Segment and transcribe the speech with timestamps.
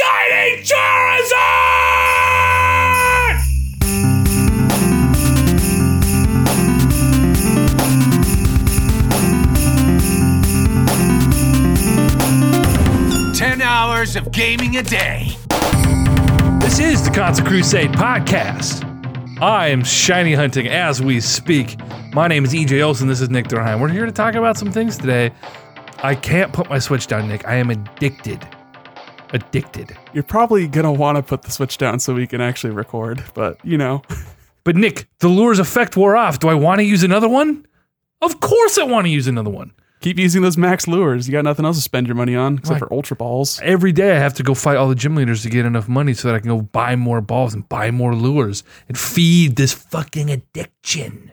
[0.00, 1.36] Shining Charizard!
[13.36, 15.36] Ten hours of gaming a day.
[16.60, 18.86] This is the Console Crusade podcast.
[19.42, 21.76] I am shiny hunting as we speak.
[22.14, 23.06] My name is EJ Olson.
[23.06, 23.80] This is Nick Durheim.
[23.80, 25.30] We're here to talk about some things today.
[26.02, 27.46] I can't put my Switch down, Nick.
[27.46, 28.48] I am addicted.
[29.32, 29.96] Addicted.
[30.12, 33.64] You're probably gonna want to put the switch down so we can actually record, but
[33.64, 34.02] you know,
[34.64, 36.38] But Nick, the lure's effect wore off.
[36.38, 37.66] Do I want to use another one?
[38.20, 39.72] Of course I want to use another one.
[40.00, 41.26] keep using those max lures.
[41.26, 42.88] You got nothing else to spend your money on except Right.
[42.88, 43.58] for ultra balls.
[43.62, 46.12] Every day I have to go fight all the gym leaders to get enough money
[46.12, 49.72] so that I can go buy more balls and buy more lures and feed this
[49.72, 51.32] fucking addiction.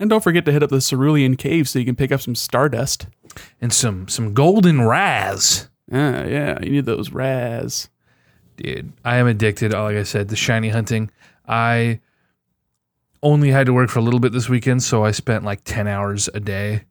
[0.00, 2.34] And don't forget to hit up the Cerulean Cave so you can pick up some
[2.34, 3.06] Stardust.
[3.60, 5.68] And some some golden raz.
[5.90, 7.88] Yeah, yeah, you need those Raz.
[8.56, 11.10] dude i am addicted like i said to shiny hunting
[11.46, 12.00] i
[13.22, 15.86] only had to work for a little bit this weekend so i spent like 10
[15.86, 16.84] hours a day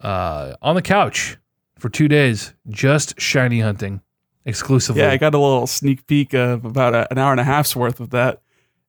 [0.00, 1.36] uh, on the couch
[1.78, 4.00] for two days just shiny hunting
[4.44, 7.44] exclusively Yeah, I got a little sneak peek of about a, an hour and a
[7.44, 8.42] half's worth of that,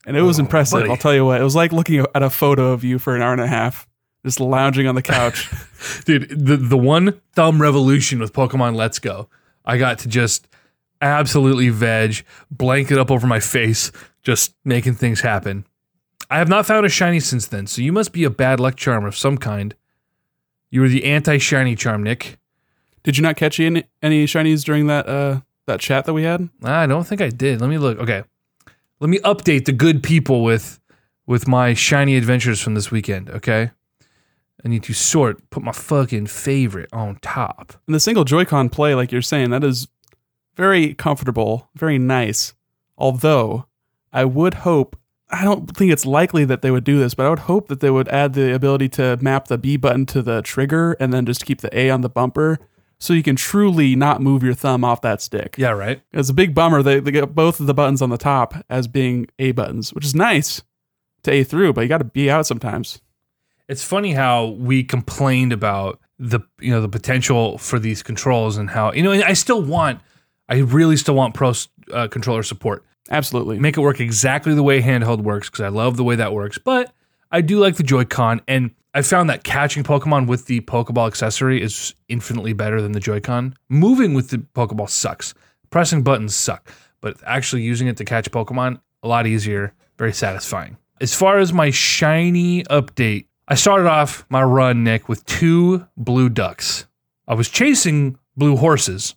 [0.06, 0.78] and it was impressive.
[0.78, 0.90] Oh, buddy.
[0.92, 3.22] I'll tell you what, it was like looking at a photo of you for an
[3.22, 3.88] hour and a half,
[4.24, 5.50] just lounging on the couch.
[6.06, 9.28] dude the, the one thumb revolution with pokemon let's go
[9.66, 10.48] i got to just
[11.04, 13.92] absolutely veg blanket up over my face
[14.24, 15.66] just making things happen.
[16.30, 18.76] I have not found a shiny since then so you must be a bad luck
[18.76, 19.76] charm of some kind.
[20.72, 22.40] You were the anti-shiny charm nick.
[23.04, 26.50] Did you not catch any, any shinies during that uh, that chat that we had?
[26.64, 27.62] i don't think i did.
[27.62, 28.00] Let me look.
[28.00, 28.24] Okay.
[29.00, 30.80] Let me update the good people with
[31.28, 33.72] with my shiny adventures from this weekend okay
[34.64, 38.96] i need to sort put my fucking favorite on top And the single Joy-Con play,
[38.96, 39.88] like you're saying, that is
[40.56, 42.54] very comfortable, very nice.
[42.98, 43.66] Although
[44.12, 44.96] I would hope,
[45.30, 47.80] I don't think it's likely that they would do this, but I would hope that
[47.80, 51.26] they would add the ability to map the B button to the trigger and then
[51.26, 52.60] just keep the A on the bumper
[53.00, 55.56] so you can truly not move your thumb off that stick.
[55.58, 56.84] yeah right It's a big bummer.
[56.84, 60.06] They, they get both of the buttons on the top as being A buttons, which
[60.06, 60.62] is nice
[61.24, 63.02] to A through, but you got to B out sometimes.
[63.70, 68.70] It's funny how we complained about the you know the potential for these controls and
[68.70, 70.00] how you know I still want
[70.48, 71.54] I really still want pro
[71.92, 72.86] uh, controller support.
[73.10, 73.60] Absolutely.
[73.60, 76.58] Make it work exactly the way handheld works because I love the way that works.
[76.58, 76.94] But
[77.32, 81.62] I do like the Joy-Con and I found that catching Pokemon with the Pokeball accessory
[81.62, 83.56] is infinitely better than the Joy-Con.
[83.68, 85.34] Moving with the Pokeball sucks.
[85.70, 90.78] Pressing buttons suck, but actually using it to catch Pokemon a lot easier, very satisfying.
[91.02, 96.28] As far as my shiny update, I started off my run, Nick, with two blue
[96.28, 96.88] ducks.
[97.28, 99.14] I was chasing blue horses,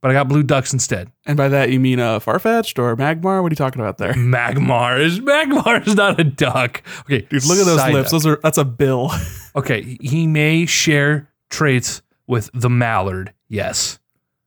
[0.00, 1.10] but I got blue ducks instead.
[1.26, 3.42] And by that, you mean uh, Farfetch'd or Magmar?
[3.42, 4.12] What are you talking about there?
[4.12, 6.84] Magmar is Magmar is not a duck.
[7.00, 8.12] Okay, Dude, look at those lips.
[8.12, 9.10] Those are that's a bill.
[9.56, 13.32] Okay, he may share traits with the mallard.
[13.48, 13.98] Yes.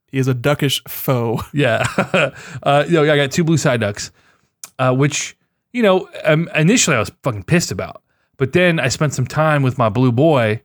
[0.10, 1.42] he is a duckish foe.
[1.54, 1.86] Yeah.
[2.64, 4.14] uh, you know, I got two blue side ducks,
[4.80, 5.36] uh, which
[5.74, 8.02] you know um, initially I was fucking pissed about,
[8.38, 10.62] but then I spent some time with my blue boy,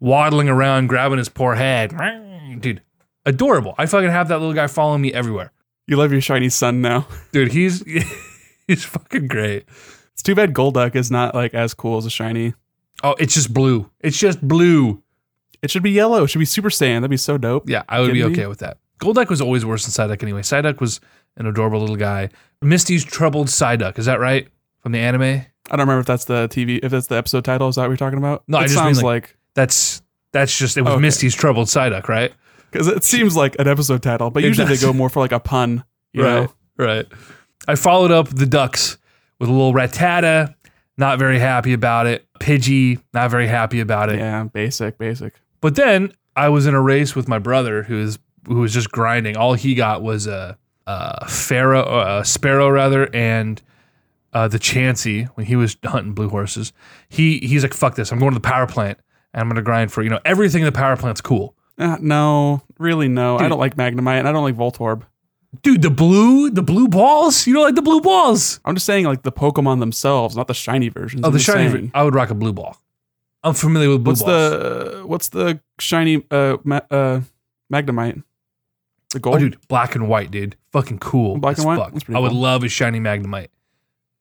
[0.00, 1.94] waddling around, grabbing his poor head.
[2.60, 2.82] Dude,
[3.26, 3.74] adorable.
[3.78, 5.52] I fucking have that little guy following me everywhere.
[5.86, 7.06] You love your shiny son now.
[7.32, 7.82] Dude, he's
[8.66, 9.64] he's fucking great.
[10.12, 12.54] It's too bad Golduck is not like as cool as a shiny.
[13.02, 13.90] Oh, it's just blue.
[14.00, 15.02] It's just blue.
[15.62, 16.24] It should be yellow.
[16.24, 16.96] It should be Super Saiyan.
[16.96, 17.68] That'd be so dope.
[17.68, 18.32] Yeah, I would be me?
[18.32, 18.78] okay with that.
[19.00, 20.42] Golduck was always worse than Psyduck anyway.
[20.42, 21.00] Psyduck was
[21.36, 22.30] an adorable little guy.
[22.60, 23.98] Misty's troubled Psyduck.
[23.98, 24.48] Is that right?
[24.82, 25.22] From the anime?
[25.22, 27.68] I don't remember if that's the TV, if that's the episode title.
[27.68, 28.44] Is that what you're talking about?
[28.48, 30.02] No, it I just mean, sounds like- like That's
[30.32, 31.02] that's just it was Okay.
[31.02, 32.32] Misty's troubled Psyduck, right?
[32.70, 34.80] because it seems like an episode title, but It usually does.
[34.80, 35.84] they go more for like a pun.
[36.12, 36.42] You right.
[36.42, 36.52] know?
[36.76, 37.06] Right.
[37.66, 38.98] I followed up the ducks
[39.38, 40.54] with a little Rattata.
[40.98, 42.26] Not very happy about it.
[42.40, 43.00] Pidgey.
[43.14, 44.18] Not very happy about it.
[44.18, 45.34] Yeah, basic, basic.
[45.60, 48.90] But then I was in a race with my brother who is who was just
[48.90, 49.36] grinding.
[49.36, 50.56] All he got was a,
[50.86, 53.60] a Fearow, a Spearow rather, and
[54.38, 56.72] uh, the Chansey when he was hunting blue horses.
[57.08, 58.12] He he's like, fuck this.
[58.12, 58.98] I'm going to the power plant
[59.32, 61.56] and I'm gonna grind for you know everything in the power plant's cool.
[61.76, 63.38] Uh, no, really, no.
[63.38, 65.02] I don't like Magnemite and I don't like Voltorb.
[65.62, 67.46] Dude, the blue, the blue balls.
[67.46, 68.60] You don't like the blue balls?
[68.64, 71.22] I'm just saying, like the Pokemon themselves, not the shiny versions.
[71.24, 71.70] Oh, I'm the shiny.
[71.70, 71.90] saying.
[71.94, 72.76] I would rock a blue ball.
[73.42, 74.50] I'm familiar with blue What's balls.
[74.52, 77.20] the what's the shiny uh, ma- uh
[77.72, 78.22] Magnemite?
[79.10, 79.36] The gold.
[79.36, 80.54] Oh, dude, black and white, dude.
[80.72, 81.38] Fucking cool.
[81.38, 81.78] Black and white?
[81.78, 82.40] I would cool.
[82.40, 83.48] love a shiny Magnemite.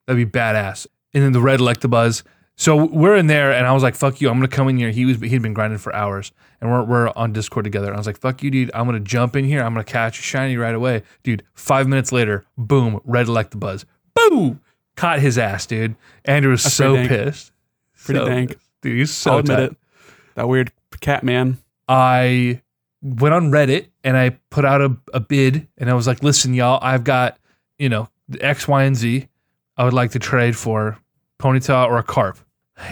[0.08, 0.88] That'd be badass.
[1.14, 2.24] And then the red Electabuzz.
[2.60, 4.30] So we're in there, and I was like, "Fuck you!
[4.30, 7.12] I'm gonna come in here." He was he'd been grinding for hours, and we're we're
[7.16, 7.88] on Discord together.
[7.88, 8.72] And I was like, "Fuck you, dude!
[8.74, 9.62] I'm gonna jump in here.
[9.62, 14.60] I'm gonna catch a shiny right away, dude." Five minutes later, boom, red Electabuzz, boom,
[14.96, 15.96] caught his ass, dude.
[16.26, 17.52] Andrew was so pretty pissed,
[18.04, 18.58] Pretty So dank.
[18.82, 18.98] dude.
[18.98, 19.72] He's so I'll admit tight.
[19.72, 19.78] it.
[20.34, 21.60] That weird cat man.
[21.88, 22.62] I
[23.04, 26.54] went on Reddit and I put out a, a bid and I was like, listen,
[26.56, 27.38] y'all, I've got,
[27.78, 28.10] you know,
[28.42, 29.28] X, Y, and Z.
[29.78, 30.98] I would like to trade for
[31.40, 32.40] Ponyta or a carp.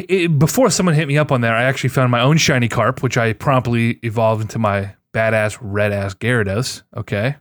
[0.08, 3.04] It, before someone hit me up on there, I actually found my own shiny carp,
[3.04, 6.84] which I promptly evolved into my badass red ass Gyarados.
[6.96, 7.36] Okay.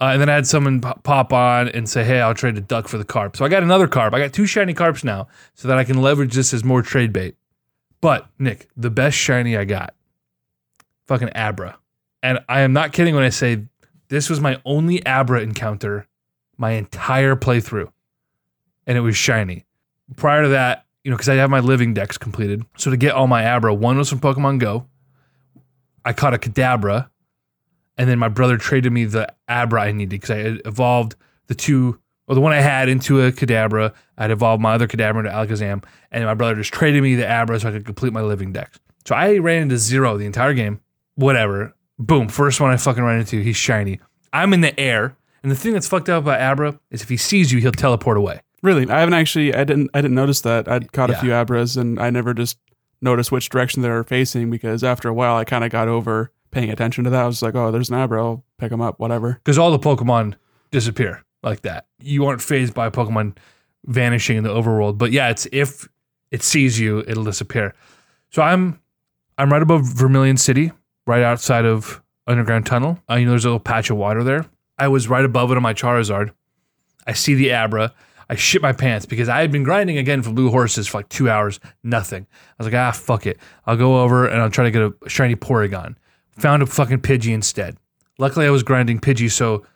[0.00, 2.88] Uh, and then I had someone pop on and say, hey, I'll trade a duck
[2.88, 3.36] for the carp.
[3.36, 4.14] So I got another carp.
[4.14, 7.12] I got two shiny carps now so that I can leverage this as more trade
[7.12, 7.36] bait.
[8.00, 9.94] But, Nick, the best shiny I got
[11.06, 11.78] fucking Abra.
[12.22, 13.64] And I am not kidding when I say
[14.08, 16.06] this was my only Abra encounter
[16.56, 17.90] my entire playthrough.
[18.90, 19.66] And it was shiny.
[20.16, 22.64] Prior to that, you know, because I have my living dex completed.
[22.76, 24.88] So to get all my Abra, one was from Pokemon Go.
[26.04, 27.08] I caught a Kadabra.
[27.96, 31.14] And then my brother traded me the Abra I needed because I had evolved
[31.46, 33.94] the two, or the one I had into a Kadabra.
[34.18, 35.84] I'd evolved my other Kadabra into Alakazam.
[36.10, 38.80] And my brother just traded me the Abra so I could complete my living dex.
[39.06, 40.80] So I ran into zero the entire game
[41.14, 41.76] whatever.
[41.96, 42.28] Boom.
[42.28, 44.00] First one I fucking ran into, he's shiny.
[44.32, 45.16] I'm in the air.
[45.44, 48.16] And the thing that's fucked up about Abra is if he sees you, he'll teleport
[48.16, 48.40] away.
[48.62, 49.54] Really, I haven't actually.
[49.54, 49.90] I didn't.
[49.94, 50.68] I didn't notice that.
[50.68, 51.16] I'd caught Yeah.
[51.16, 52.58] a few abras, and I never just
[53.00, 56.30] noticed which direction they were facing because after a while, I kind of got over
[56.50, 57.22] paying attention to that.
[57.22, 58.22] I was like, oh, there's an abra.
[58.22, 59.00] I'll pick them up.
[59.00, 59.34] Whatever.
[59.42, 60.34] Because all the Pokemon
[60.70, 61.86] disappear like that.
[62.02, 63.36] You aren't phased by Pokemon
[63.86, 64.98] vanishing in the overworld.
[64.98, 65.88] But yeah, it's if
[66.30, 67.74] it sees you, it'll disappear.
[68.30, 68.78] So I'm
[69.38, 70.70] I'm right above Vermilion City,
[71.06, 72.98] right outside of Underground Tunnel.
[73.10, 74.44] Uh, you know, there's a little patch of water there.
[74.78, 76.32] I was right above it on my Charizard.
[77.06, 77.94] I see the Abra.
[78.30, 81.08] I shit my pants because I had been grinding again for blue horses for like
[81.08, 82.28] two hours, nothing.
[82.30, 83.38] I was like, ah, fuck it.
[83.66, 85.96] I'll go over and I'll try to get a shiny Porygon.
[86.38, 87.76] Found a fucking Pidgey instead.
[88.18, 89.66] Luckily, I was grinding Pidgey, so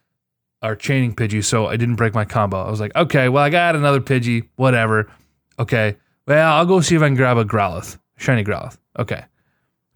[0.62, 2.62] or chaining Pidgey, so I didn't break my combo.
[2.62, 5.10] I was like, okay, well, I got another Pidgey, whatever.
[5.58, 5.96] Okay,
[6.28, 8.78] well, I'll go see if I can grab a Growlithe, shiny Growlithe.
[8.96, 9.24] Okay,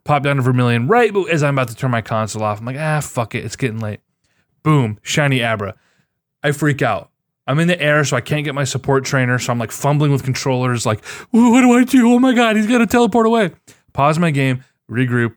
[0.02, 2.58] pop down to Vermilion right as I'm about to turn my console off.
[2.58, 4.00] I'm like, ah, fuck it, it's getting late.
[4.64, 5.76] Boom, shiny Abra.
[6.42, 7.12] I freak out.
[7.48, 9.38] I'm in the air, so I can't get my support trainer.
[9.38, 12.12] So I'm like fumbling with controllers, like, what do I do?
[12.12, 13.52] Oh my god, he's gonna teleport away.
[13.94, 15.34] Pause my game, regroup.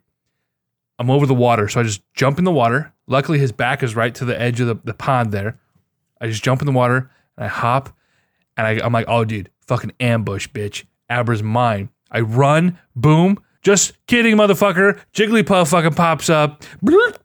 [1.00, 2.94] I'm over the water, so I just jump in the water.
[3.08, 5.58] Luckily, his back is right to the edge of the, the pond there.
[6.20, 7.90] I just jump in the water and I hop,
[8.58, 10.84] and I, I'm like, oh, dude, fucking ambush, bitch.
[11.10, 11.90] Abra's mine.
[12.12, 13.40] I run, boom.
[13.64, 15.00] Just kidding, motherfucker.
[15.14, 16.62] Jigglypuff fucking pops up.
[16.84, 17.16] Bloop.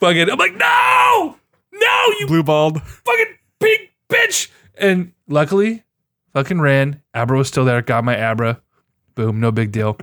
[0.00, 1.36] Fucking, I'm like, no,
[1.72, 2.82] no, you Blue balled.
[2.82, 4.48] fucking pink bitch.
[4.76, 5.84] And luckily,
[6.32, 7.00] fucking ran.
[7.14, 7.80] Abra was still there.
[7.82, 8.60] Got my Abra.
[9.14, 9.96] Boom, no big deal.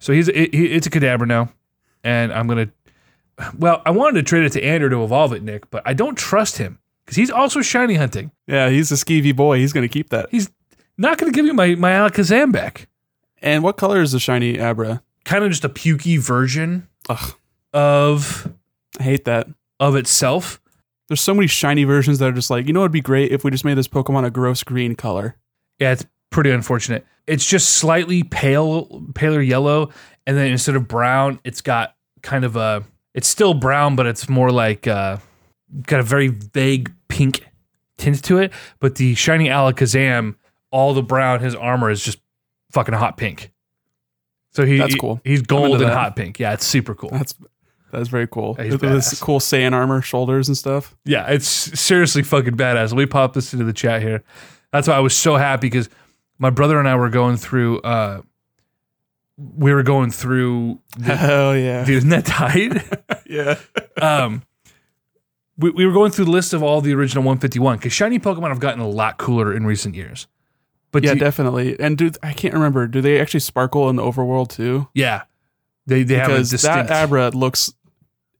[0.00, 1.52] So he's it, he, it's a Kadabra now,
[2.02, 2.70] and I'm gonna.
[3.56, 6.16] Well, I wanted to trade it to Andrew to evolve it, Nick, but I don't
[6.16, 8.32] trust him because he's also shiny hunting.
[8.46, 9.58] Yeah, he's a skeevy boy.
[9.58, 10.26] He's gonna keep that.
[10.30, 10.50] He's
[10.98, 12.88] not gonna give me my my Alakazam back.
[13.42, 15.02] And what color is the shiny abra?
[15.24, 17.34] Kind of just a pukey version Ugh,
[17.72, 18.52] of
[18.98, 19.46] I hate that.
[19.78, 20.60] of itself.
[21.08, 23.44] There's so many shiny versions that are just like, you know, it'd be great if
[23.44, 25.36] we just made this Pokemon a gross green color.
[25.78, 27.06] Yeah, it's pretty unfortunate.
[27.26, 29.90] It's just slightly pale, paler yellow,
[30.26, 32.82] and then instead of brown, it's got kind of a.
[33.14, 35.18] It's still brown, but it's more like uh,
[35.86, 37.46] got a very vague pink
[37.98, 38.52] tint to it.
[38.80, 40.34] But the shiny Alakazam,
[40.70, 42.18] all the brown, his armor is just
[42.72, 43.52] fucking hot pink.
[44.52, 45.20] So he, That's he- cool.
[45.24, 45.94] He's gold and that.
[45.94, 46.38] hot pink.
[46.38, 47.10] Yeah, it's super cool.
[47.10, 47.34] That's
[47.92, 48.54] that's very cool.
[48.54, 49.20] He's With this badass.
[49.22, 50.94] cool Saiyan armor, shoulders and stuff.
[51.04, 52.90] Yeah, it's seriously fucking badass.
[52.90, 54.22] Let me pop this into the chat here.
[54.72, 55.88] That's why I was so happy because
[56.38, 57.80] my brother and I were going through.
[57.80, 58.22] uh
[59.38, 60.80] We were going through.
[60.98, 61.84] The, Hell yeah.
[61.84, 62.72] Dude, isn't that tight?
[63.28, 63.58] Yeah.
[64.00, 64.42] um,
[65.58, 68.50] we, we were going through the list of all the original 151 because shiny Pokemon
[68.50, 70.28] have gotten a lot cooler in recent years.
[70.92, 71.78] But Yeah, do- definitely.
[71.80, 72.86] And dude, I can't remember.
[72.86, 74.86] Do they actually sparkle in the overworld too?
[74.94, 75.22] yeah,
[75.86, 76.88] they they have a Because distinct.
[76.88, 77.72] that Abra looks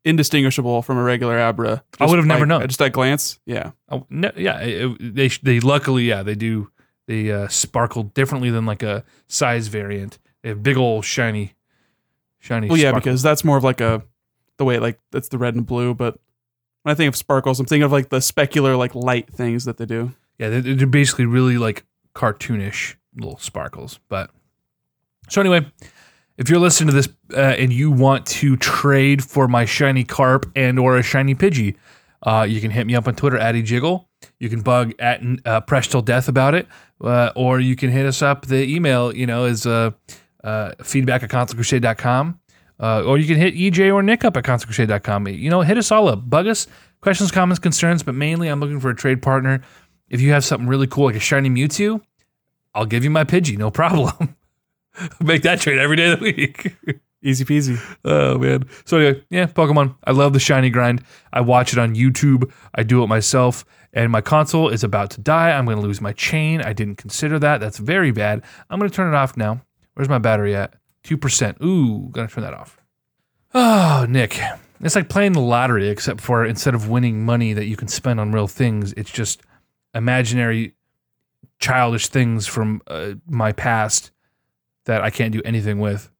[0.04, 1.82] indistinguishable from a regular Abra.
[1.98, 2.68] I would have never like, known.
[2.68, 3.38] Just at glance.
[3.44, 3.72] Yeah.
[3.88, 6.70] Oh, no, yeah, it- it- they they luckily yeah they do
[7.06, 10.18] they uh, sparkle differently than like a size variant.
[10.42, 11.54] They have big old shiny,
[12.38, 12.68] shiny.
[12.68, 13.00] Well, yeah, sparkle.
[13.00, 14.02] because that's more of like a
[14.58, 15.94] the way like that's the red and blue.
[15.94, 16.18] But
[16.82, 19.76] when I think of sparkles, I'm thinking of like the specular like light things that
[19.76, 20.12] they do.
[20.38, 21.84] yeah, they're, they're basically really like
[22.14, 23.98] cartoonish little sparkles.
[24.08, 24.30] But
[25.28, 25.66] so anyway,
[26.38, 30.50] if you're listening to this uh, and you want to trade for my shiny carp
[30.54, 31.76] and or a shiny pidgey,
[32.22, 34.08] uh, you can hit me up on Twitter at jiggle.
[34.38, 36.66] You can bug at uh, Press Till Death about it,
[37.00, 38.46] uh, or you can hit us up.
[38.46, 39.92] The email, you know, is uh,
[40.42, 42.40] uh, feedback at consolecrusade.com.
[42.78, 45.28] Uh, or you can hit EJ or Nick up at consolecrusade.com.
[45.28, 46.28] You know, hit us all up.
[46.28, 46.66] Bug us.
[47.00, 49.62] Questions, comments, concerns, but mainly I'm looking for a trade partner.
[50.10, 52.02] If you have something really cool like a shiny Mewtwo,
[52.74, 54.35] I'll give you my Pidgey, no problem.
[55.20, 56.76] Make that trade every day of the week.
[57.22, 57.80] Easy peasy.
[58.04, 58.68] Oh man.
[58.84, 59.96] So anyway, yeah, Pokemon.
[60.04, 61.02] I love the shiny grind.
[61.32, 62.52] I watch it on YouTube.
[62.74, 63.64] I do it myself.
[63.92, 65.50] And my console is about to die.
[65.50, 66.60] I'm going to lose my chain.
[66.60, 67.60] I didn't consider that.
[67.60, 68.42] That's very bad.
[68.68, 69.62] I'm going to turn it off now.
[69.94, 70.74] Where's my battery at?
[71.02, 71.56] Two percent.
[71.62, 72.78] Ooh, gonna turn that off.
[73.54, 74.38] Oh, Nick.
[74.80, 78.20] It's like playing the lottery, except for instead of winning money that you can spend
[78.20, 79.40] on real things, it's just
[79.94, 80.74] imaginary,
[81.60, 84.10] childish things from uh, my past
[84.86, 86.10] that I can't do anything with,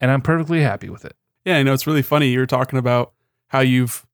[0.00, 1.14] and I'm perfectly happy with it.
[1.44, 2.28] Yeah, I know it's really funny.
[2.28, 3.12] You're talking about
[3.48, 4.06] how you've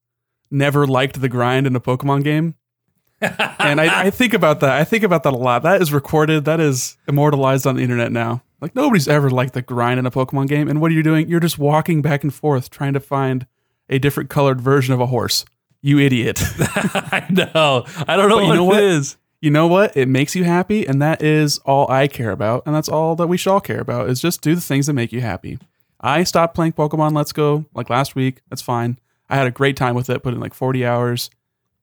[0.51, 2.55] never liked the grind in a Pokemon game.
[3.21, 4.71] and I, I think about that.
[4.71, 5.63] I think about that a lot.
[5.63, 6.47] That is recorded.
[6.47, 8.43] That is immortalized on the internet now.
[8.61, 10.69] Like nobody's ever liked the grind in a Pokemon game.
[10.69, 11.29] And what are you doing?
[11.29, 13.47] You're just walking back and forth trying to find
[13.89, 15.45] a different colored version of a horse.
[15.83, 16.41] You idiot.
[16.59, 17.85] I know.
[18.09, 18.83] I don't know But what you know it what?
[18.83, 19.17] is.
[19.41, 19.97] You know what?
[19.97, 23.27] It makes you happy, and that is all I care about, and that's all that
[23.27, 25.59] we should all care about is just do the things that make you happy.
[26.01, 28.41] I stopped playing Pokemon Let's Go like last week.
[28.49, 28.99] That's fine.
[29.29, 31.31] I had a great time with it, put in like 40 hours.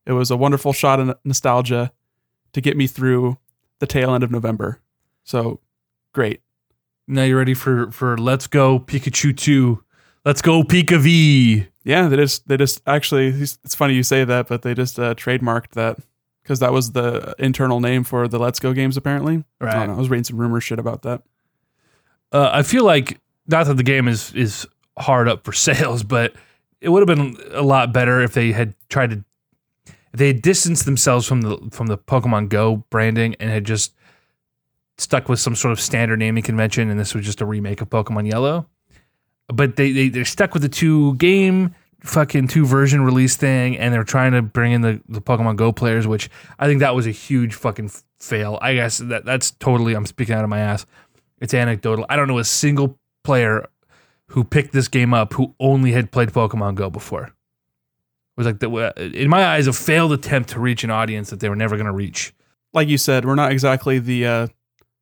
[0.06, 1.92] It was a wonderful shot of nostalgia
[2.54, 3.38] to get me through
[3.80, 4.82] the tail end of November.
[5.24, 5.60] So
[6.14, 6.42] great.
[7.08, 9.84] Now you're ready for for Let's Go Pikachu 2.
[10.26, 11.68] Let's go Pika V.
[11.84, 15.16] Yeah, they just they just actually it's funny you say that, but they just uh,
[15.16, 15.98] trademarked that
[16.48, 19.44] because that was the internal name for the Let's Go games apparently.
[19.60, 19.74] I, Right.
[19.74, 21.22] don't know, I was reading some rumor shit about that.
[22.32, 24.66] Uh, I feel like not that the game is is
[24.98, 26.34] hard up for sales, but
[26.80, 29.24] it would have been a lot better if they had tried to
[30.14, 33.94] they had distanced themselves from the from the Pokemon Go branding and had just
[34.98, 37.90] stuck with some sort of standard naming convention and this was just a remake of
[37.90, 38.68] Pokemon Yellow.
[39.50, 43.94] But they, they they're stuck with the two game fucking two version release thing and
[43.94, 47.08] they're trying to bring in the, the Pokemon Go players, which I think that was
[47.08, 48.58] a huge fucking fail.
[48.62, 50.86] I guess that that's totally I'm speaking out of my ass.
[51.40, 52.06] It's anecdotal.
[52.10, 53.68] I don't know a single player
[54.28, 57.26] who picked this game up who only had played Pokemon Go before.
[57.26, 57.34] It
[58.38, 61.50] was like the in my eyes a failed attempt to reach an audience that they
[61.50, 62.34] were never going to reach.
[62.74, 64.48] like you said, we're not exactly the uh,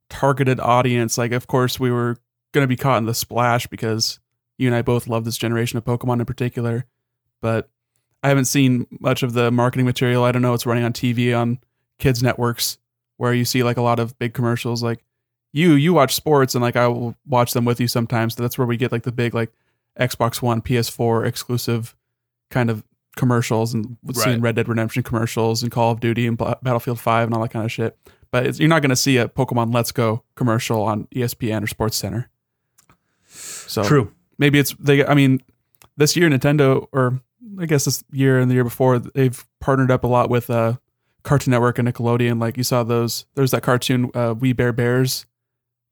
[0.10, 1.18] targeted audience.
[1.18, 2.16] Like, of course, we were
[2.54, 4.20] going to be caught in the splash because
[4.58, 6.86] you and I both love this generation of Pokemon in particular.
[7.42, 7.70] But
[8.24, 10.24] I haven't seen much of the marketing material.
[10.24, 11.60] I don't know what's running on TV on
[12.00, 12.78] kids networks
[13.18, 14.82] where you see like a lot of big commercials.
[14.82, 15.04] Like
[15.54, 18.36] you, you watch sports and like I will watch them with you sometimes.
[18.36, 19.52] That's where we get like the big like
[20.00, 21.96] Xbox One, PS4 exclusive
[22.50, 22.84] kind of
[23.16, 27.34] commercials and seeing Red Dead Redemption commercials and Call of Duty and Battlefield 5 and
[27.34, 27.98] all that kind of shit.
[28.32, 31.68] But it's, you're not going to see a Pokemon Let's Go commercial on ESPN or
[31.68, 32.30] Sports Center.
[33.28, 34.12] So True.
[34.38, 35.06] Maybe it's they.
[35.06, 35.42] I mean,
[35.98, 37.20] this year Nintendo, or
[37.60, 40.74] I guess this year and the year before, they've partnered up a lot with uh,
[41.24, 42.39] Cartoon Network and Nickelodeon.
[42.39, 43.25] Like you saw those.
[43.36, 45.25] There's that cartoon uh, We Bare Bears,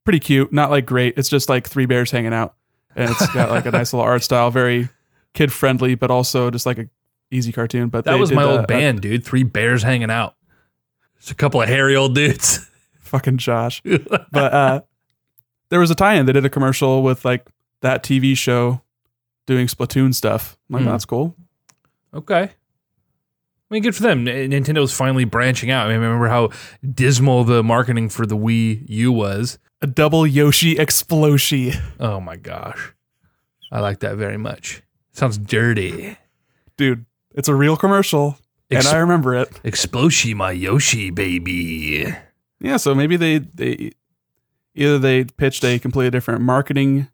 [0.04, 0.52] pretty cute.
[0.52, 1.14] Not like great.
[1.16, 2.54] It's just like three bears hanging out,
[2.94, 4.88] and it's got like a nice little art style, very
[5.32, 6.88] kid friendly, but also just like a
[7.30, 7.88] easy cartoon.
[7.88, 9.24] But That was did, my uh, old a- band, dude.
[9.24, 10.36] Three bears hanging out.
[11.18, 12.58] It's a couple of hairy old dudes.
[13.00, 13.82] fucking Josh.
[13.84, 14.80] but uh,
[15.70, 16.26] there was a tie-in.
[16.26, 17.48] They did a commercial with like
[17.84, 18.80] that TV show
[19.46, 20.56] doing Splatoon stuff.
[20.68, 20.90] I'm like Hmm.
[20.90, 21.36] that's cool.
[22.12, 22.42] Okay.
[22.50, 24.24] I mean, good for them.
[24.24, 25.86] Nintendo's finally branching out.
[25.86, 26.50] I mean, remember how
[26.88, 29.58] dismal the marketing for the Wii U was?
[29.82, 31.72] A double Yoshi explosion.
[32.00, 32.92] Oh my gosh.
[33.72, 34.82] I like that very much.
[35.12, 36.16] Sounds dirty.
[36.76, 38.38] Dude, it's a real commercial.
[38.70, 39.50] Ex- and I remember it.
[39.64, 42.14] Exploshi my Yoshi, baby.
[42.60, 43.92] Yeah, so maybe they they
[44.74, 47.08] either they pitched a completely different marketing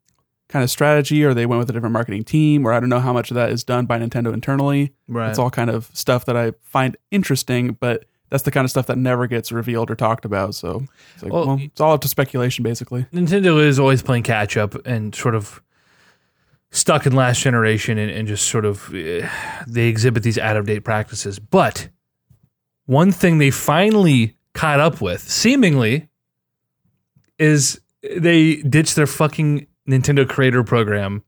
[0.50, 3.00] kind of strategy or they went with a different marketing team or I don't know
[3.00, 4.92] how much of that is done by Nintendo internally.
[5.09, 5.30] Right.
[5.30, 8.87] It's all kind of stuff that I find interesting, but that's the kind of stuff
[8.87, 10.54] that never gets revealed or talked about.
[10.54, 13.07] So it's like, Well, well, it's all up to speculation basically.
[13.12, 15.62] Nintendo is always playing catch up and sort of
[16.73, 19.28] stuck in last generation and, and just sort of eh,
[19.66, 21.38] they exhibit these out of date practices.
[21.38, 21.88] But
[22.87, 26.09] one thing they finally caught up with, seemingly,
[27.38, 31.23] is they ditched their fucking Nintendo Creator Program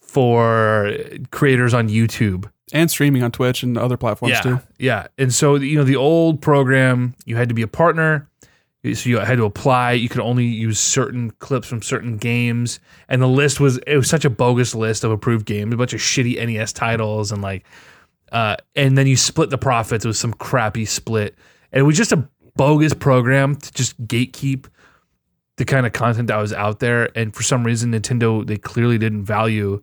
[0.00, 0.94] for
[1.30, 2.50] creators on YouTube.
[2.72, 4.60] And streaming on Twitch and other platforms yeah, too.
[4.78, 5.06] Yeah.
[5.16, 8.28] And so, you know, the old program, you had to be a partner.
[8.84, 9.92] So you had to apply.
[9.92, 12.78] You could only use certain clips from certain games.
[13.08, 15.94] And the list was, it was such a bogus list of approved games, a bunch
[15.94, 17.64] of shitty NES titles and like
[18.32, 20.04] uh, and then you split the profits.
[20.04, 21.34] It was some crappy split,
[21.72, 24.66] and it was just a bogus program to just gatekeep
[25.58, 27.10] the kind of content that was out there.
[27.16, 29.82] And for some reason, Nintendo they clearly didn't value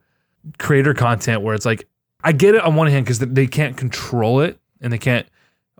[0.57, 1.43] creator content.
[1.43, 1.87] Where it's like,
[2.23, 5.27] I get it on one hand because they can't control it and they can't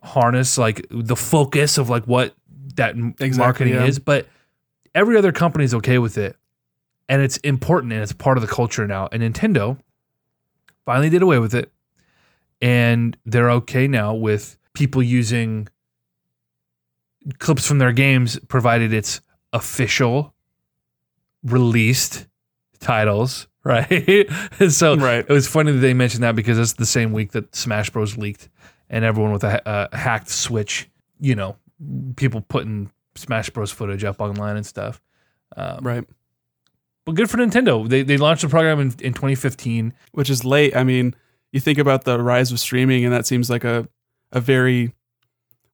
[0.04, 2.36] harness like the focus of like what
[2.76, 3.86] that Exactly, marketing yeah.
[3.86, 4.28] is, but
[4.94, 6.36] every other company is okay with it,
[7.10, 9.10] and it's important and it's part of the culture now.
[9.12, 9.80] And Nintendo
[10.86, 11.72] finally did away with it,
[12.62, 15.68] and they're okay now with people using
[17.40, 19.22] clips from their games, provided it's
[19.56, 20.34] official,
[21.44, 22.28] released
[22.80, 24.30] titles, right?
[24.70, 25.26] So Right.
[25.28, 28.18] it was funny that they mentioned that because it's the same week that Smash Bros
[28.18, 28.50] leaked,
[28.90, 31.56] and everyone with a, a hacked Switch, you know,
[32.16, 35.02] people putting Smash Bros footage up online and stuff.
[35.58, 36.04] Um, Right.
[37.06, 37.88] But good for Nintendo.
[37.88, 39.94] They they launched the program in, in 2015.
[40.14, 40.76] Which is late.
[40.76, 41.14] I mean,
[41.52, 43.88] you think about the rise of streaming, and that seems like a
[44.32, 44.92] a very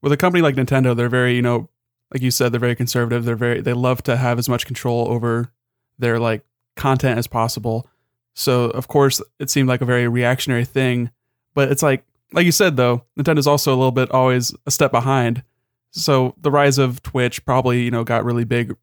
[0.01, 1.69] with a company like Nintendo, they're very, you know,
[2.13, 3.25] like you said, they're very conservative.
[3.25, 5.51] They're very they love to have as much control over
[5.99, 6.43] their like
[6.75, 7.87] content as possible.
[8.33, 11.11] So of course it seemed like a very reactionary thing.
[11.53, 12.03] But it's like
[12.33, 15.43] like you said though, Nintendo's also a little bit always a step behind.
[15.91, 18.75] So the rise of Twitch probably, you know, got really big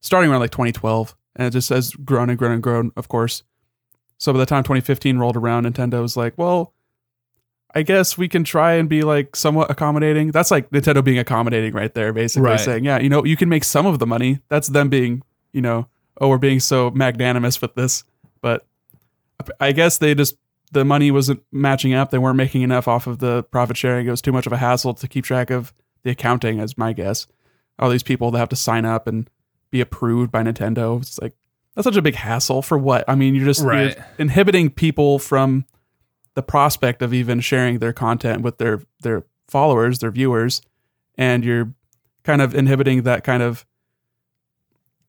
[0.00, 1.16] starting around like 2012.
[1.34, 3.42] And it just has grown and grown and grown, of course.
[4.18, 6.74] So by the time 2015 rolled around, Nintendo was like, well,
[7.74, 10.30] I guess we can try and be like somewhat accommodating.
[10.30, 12.60] That's like Nintendo being accommodating right there, basically Right.
[12.60, 14.40] saying, yeah, you know, you can make some of the money.
[14.48, 15.88] That's them being, you know,
[16.20, 18.04] oh, we're being so magnanimous with this.
[18.42, 18.66] But
[19.58, 20.36] I guess they just,
[20.72, 22.10] the money wasn't matching up.
[22.10, 24.06] They weren't making enough off of the profit sharing.
[24.06, 26.92] It was too much of a hassle to keep track of the accounting, as my
[26.92, 27.26] guess.
[27.78, 29.28] All these people that have to sign up and
[29.70, 31.00] be approved by Nintendo.
[31.00, 31.34] It's like,
[31.74, 33.04] that's such a big hassle for what?
[33.08, 35.64] I mean, you're just you're inhibiting people from
[36.34, 40.62] the prospect of even sharing their content with their their followers, their viewers,
[41.16, 41.72] and you're
[42.24, 43.66] kind of inhibiting that kind of.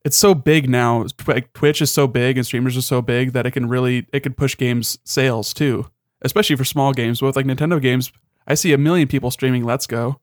[0.05, 1.05] It's so big now.
[1.27, 4.19] Like, Twitch is so big and streamers are so big that it can really it
[4.21, 5.89] can push games sales too,
[6.23, 7.21] especially for small games.
[7.21, 8.11] With like Nintendo games,
[8.45, 10.19] I see a million people streaming Let's Go,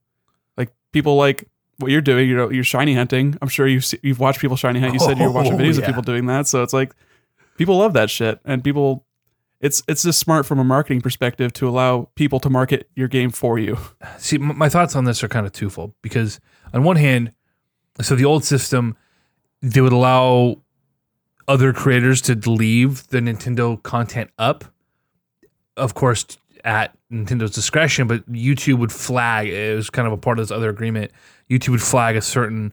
[0.59, 2.29] like people like what you're doing.
[2.29, 3.39] You know, you're shiny hunting.
[3.41, 4.93] I'm sure you've you've watched people shiny hunt.
[4.93, 5.81] You said you're watching Oh, videos yeah.
[5.81, 6.93] of people doing that, so it's like
[7.57, 9.07] people love that shit, and people
[9.61, 13.31] it's it's just smart from a marketing perspective to allow people to market your game
[13.31, 13.79] for you.
[14.19, 16.41] See, my thoughts on this are kind of twofold because
[16.73, 17.33] on one hand,
[18.01, 18.97] so the old system,
[19.61, 20.57] they would allow
[21.47, 24.65] other creators to leave the Nintendo content up,
[25.77, 26.25] of course,
[26.65, 30.55] at Nintendo's discretion, but YouTube would flag, it was kind of a part of this
[30.55, 31.11] other agreement.
[31.51, 32.73] YouTube would flag a certain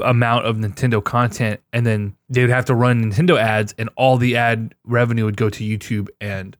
[0.00, 4.16] amount of Nintendo content, and then they would have to run Nintendo ads, and all
[4.16, 6.56] the ad revenue would go to YouTube and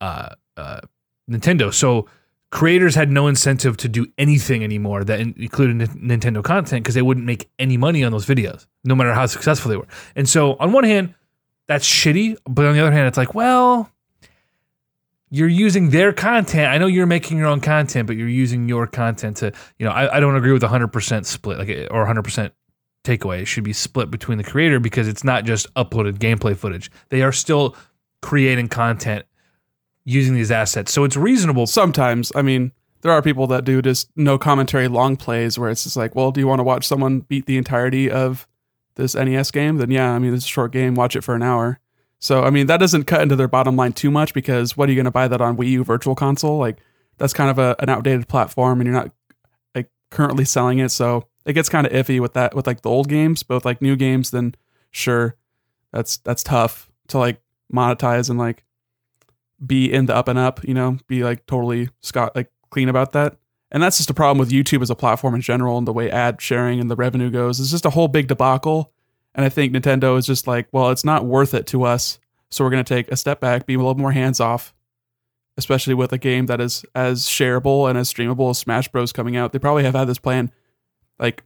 [0.00, 0.80] uh, uh,
[1.30, 1.72] Nintendo.
[1.72, 2.06] So
[2.50, 7.02] creators had no incentive to do anything anymore that included Nin- Nintendo content because they
[7.02, 9.88] wouldn't make any money on those videos, no matter how successful they were.
[10.14, 11.14] And so, on one hand,
[11.66, 13.90] that's shitty, but on the other hand, it's like, well,
[15.30, 16.68] you're using their content.
[16.68, 19.90] I know you're making your own content, but you're using your content to, you know,
[19.90, 22.52] I, I don't agree with 100% split, like, or 100%
[23.04, 23.42] takeaway.
[23.42, 26.90] It should be split between the creator because it's not just uploaded gameplay footage.
[27.10, 27.76] They are still
[28.22, 29.26] creating content
[30.04, 30.92] using these assets.
[30.92, 31.66] So it's reasonable.
[31.66, 35.84] Sometimes, I mean, there are people that do just no commentary long plays where it's
[35.84, 38.48] just like, well, do you want to watch someone beat the entirety of
[38.94, 39.76] this NES game?
[39.76, 40.94] Then yeah, I mean, it's a short game.
[40.94, 41.80] Watch it for an hour.
[42.18, 44.92] So I mean, that doesn't cut into their bottom line too much because what are
[44.92, 46.56] you going to buy that on Wii U Virtual Console?
[46.58, 46.78] Like
[47.18, 49.10] that's kind of a, an outdated platform, and you're not
[49.74, 50.88] like currently selling it.
[50.88, 53.82] So it gets kind of iffy with that with like the old games, with like
[53.82, 54.54] new games, then
[54.90, 55.36] sure,
[55.92, 57.40] that's that's tough to like
[57.72, 58.64] monetize and like
[59.64, 63.12] be in the up and up, you know, be like totally scot like clean about
[63.12, 63.36] that.
[63.70, 66.10] And that's just a problem with YouTube as a platform in general and the way
[66.10, 67.58] ad sharing and the revenue goes.
[67.58, 68.92] It's just a whole big debacle.
[69.34, 72.20] And I think Nintendo is just like, well, it's not worth it to us.
[72.50, 74.72] So we're going to take a step back, be a little more hands off,
[75.56, 79.12] especially with a game that is as shareable and as streamable as Smash Bros.
[79.12, 79.52] coming out.
[79.52, 80.52] They probably have had this plan
[81.18, 81.44] like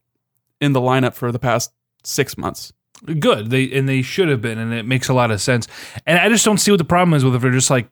[0.61, 1.73] in the lineup for the past
[2.05, 2.73] six months.
[3.21, 3.51] good.
[3.51, 5.69] They and they should have been, and it makes a lot of sense.
[6.07, 7.89] And I just don't see what the problem is with if they're just like,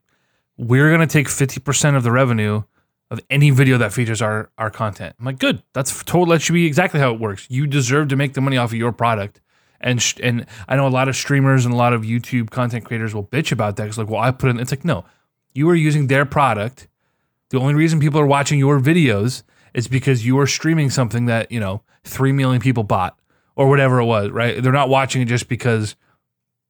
[0.57, 2.63] we're gonna take fifty percent of the revenue
[3.11, 5.15] of any video that features our our content.
[5.19, 5.63] I'm like, good.
[5.75, 6.27] That's total.
[6.27, 7.47] That should be exactly how it works.
[7.49, 9.41] You deserve to make the money off of your product.
[9.81, 12.85] And sh- and I know a lot of streamers and a lot of YouTube content
[12.87, 13.87] creators will bitch about that.
[13.87, 14.59] It's like, well, I put in.
[14.59, 15.05] It's like, no,
[15.55, 16.89] you are using their product.
[17.51, 19.43] The only reason people are watching your videos
[19.77, 23.17] is because you are streaming something that you know three million people bought
[23.55, 24.31] or whatever it was.
[24.31, 24.61] Right?
[24.63, 25.95] They're not watching it just because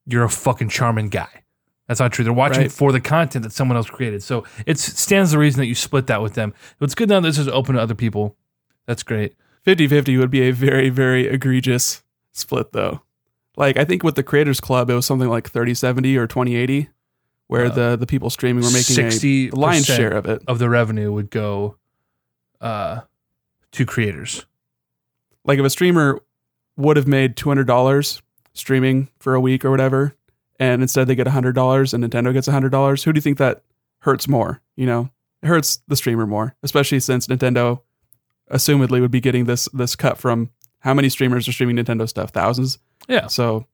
[0.04, 1.42] you're a fucking charming guy.
[1.88, 2.24] That's not true.
[2.24, 2.72] They're watching Right.
[2.72, 4.22] for the content that someone else created.
[4.22, 6.52] So it stands the reason that you split that with them.
[6.78, 8.36] What's good now this is open to other people.
[8.86, 9.34] That's great.
[9.66, 13.02] 50-50 would be a very very egregious split though
[13.56, 16.86] like i think with the creators club it was something like 30-70 or 20-80
[17.48, 20.40] where Uh, the the people streaming were making a 60 the lion's share of it
[20.46, 21.76] of the revenue would go
[22.60, 23.00] uh,
[23.72, 24.46] to creators.
[25.44, 26.20] like if a streamer
[26.76, 28.22] would have made $200
[28.54, 30.14] streaming for a week or whatever
[30.58, 33.62] and instead they get $100 and nintendo gets $100 who do you think that
[34.00, 35.10] hurts more you know
[35.42, 37.80] it hurts the streamer more especially since nintendo
[38.50, 42.30] assumedly would be getting this this cut from how many streamers are streaming nintendo stuff
[42.30, 43.26] thousands Yeah.
[43.26, 43.66] so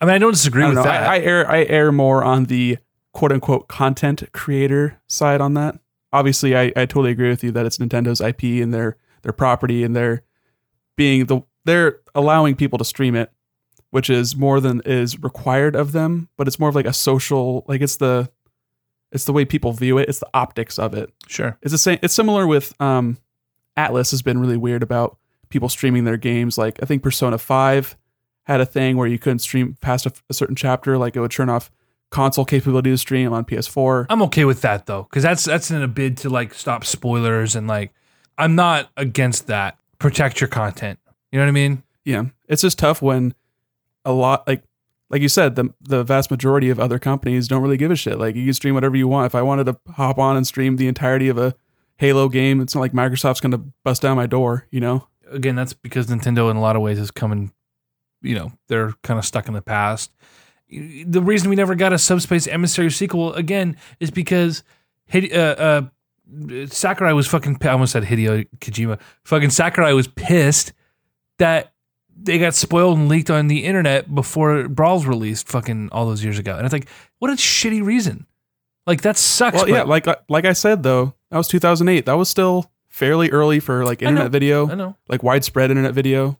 [0.00, 0.90] I mean, I don't disagree I don't with know.
[0.90, 1.02] that.
[1.10, 2.78] I, I err I err more on the
[3.12, 5.78] quote unquote content creator side on that.
[6.12, 9.84] Obviously, I, I totally agree with you that it's Nintendo's IP and their their property
[9.84, 10.22] and they're
[10.96, 13.30] being the they're allowing people to stream it,
[13.90, 16.28] which is more than is required of them.
[16.36, 18.30] But it's more of like a social like it's the
[19.12, 20.08] it's the way people view it.
[20.08, 21.12] It's the optics of it.
[21.26, 21.58] sure.
[21.62, 21.98] It's the same.
[22.02, 23.18] It's similar with um,
[23.76, 25.18] Atlus has been really weird about
[25.48, 26.56] people streaming their games.
[26.56, 27.96] Like I think Persona Five
[28.44, 30.98] had a thing where you couldn't stream past a, a certain chapter.
[30.98, 31.70] Like it would turn off
[32.10, 34.06] console capability to stream on PS4.
[34.10, 37.56] I'm okay with that though, because that's that's in a bid to like stop spoilers
[37.56, 37.92] and like
[38.36, 39.78] I'm not against that.
[39.98, 40.98] Protect your content.
[41.30, 41.82] You know what I mean?
[42.04, 43.34] Yeah, it's just tough when
[44.04, 44.62] a lot like
[45.10, 48.18] like you said the the vast majority of other companies don't really give a shit.
[48.18, 49.26] Like you can stream whatever you want.
[49.26, 51.54] If I wanted to hop on and stream the entirety of a
[51.98, 54.66] Halo game, it's not like Microsoft's going to bust down my door.
[54.70, 55.06] You know?
[55.30, 57.52] Again, that's because Nintendo in a lot of ways is coming.
[58.22, 60.10] You know, they're kind of stuck in the past.
[60.70, 64.62] The reason we never got a Subspace Emissary sequel again is because
[65.10, 67.58] Hide- uh, uh, Sakurai was fucking.
[67.62, 69.00] I almost said Hideo Kojima.
[69.24, 70.72] Fucking Sakurai was pissed
[71.38, 71.72] that
[72.16, 76.38] they got spoiled and leaked on the internet before Brawl's released fucking all those years
[76.38, 76.56] ago.
[76.56, 78.26] And it's like, what a shitty reason.
[78.86, 79.56] Like that sucks.
[79.56, 82.06] Well, yeah, like like I said though, that was 2008.
[82.06, 84.68] That was still fairly early for like I internet video.
[84.68, 84.96] I know.
[85.08, 86.38] like widespread internet video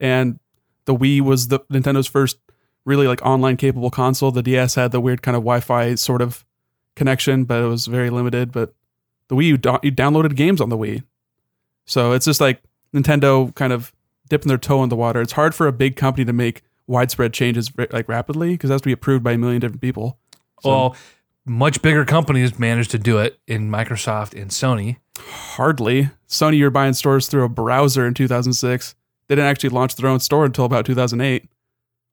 [0.00, 0.38] and
[0.84, 2.38] the Wii was the Nintendo's first
[2.86, 4.30] really like online capable console.
[4.30, 6.46] The DS had the weird kind of Wi-Fi sort of
[6.94, 8.52] connection, but it was very limited.
[8.52, 8.74] But
[9.28, 11.02] the Wii, you, do- you downloaded games on the Wii,
[11.84, 12.62] so it's just like
[12.94, 13.92] Nintendo kind of
[14.30, 15.20] dipping their toe in the water.
[15.20, 18.80] It's hard for a big company to make widespread changes like rapidly because it has
[18.82, 20.18] to be approved by a million different people.
[20.62, 20.96] So Well,
[21.44, 24.96] much bigger companies managed to do it in Microsoft and Sony.
[25.18, 26.10] hardly.
[26.28, 28.94] Sony, you're buying stores through a browser in 2006.
[29.28, 31.48] They didn't actually launch their own store until about 2008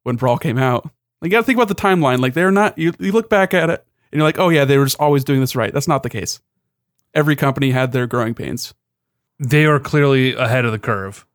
[0.04, 0.84] when Brawl came out.
[1.22, 2.20] Like, you got to think about the timeline.
[2.20, 4.78] Like, they're not, you, you look back at it and you're like, oh, yeah, they
[4.78, 5.74] were just always doing this right.
[5.74, 6.42] That's not the case.
[7.14, 8.74] Every company had their growing pains.
[9.40, 11.26] They are clearly ahead of the curve.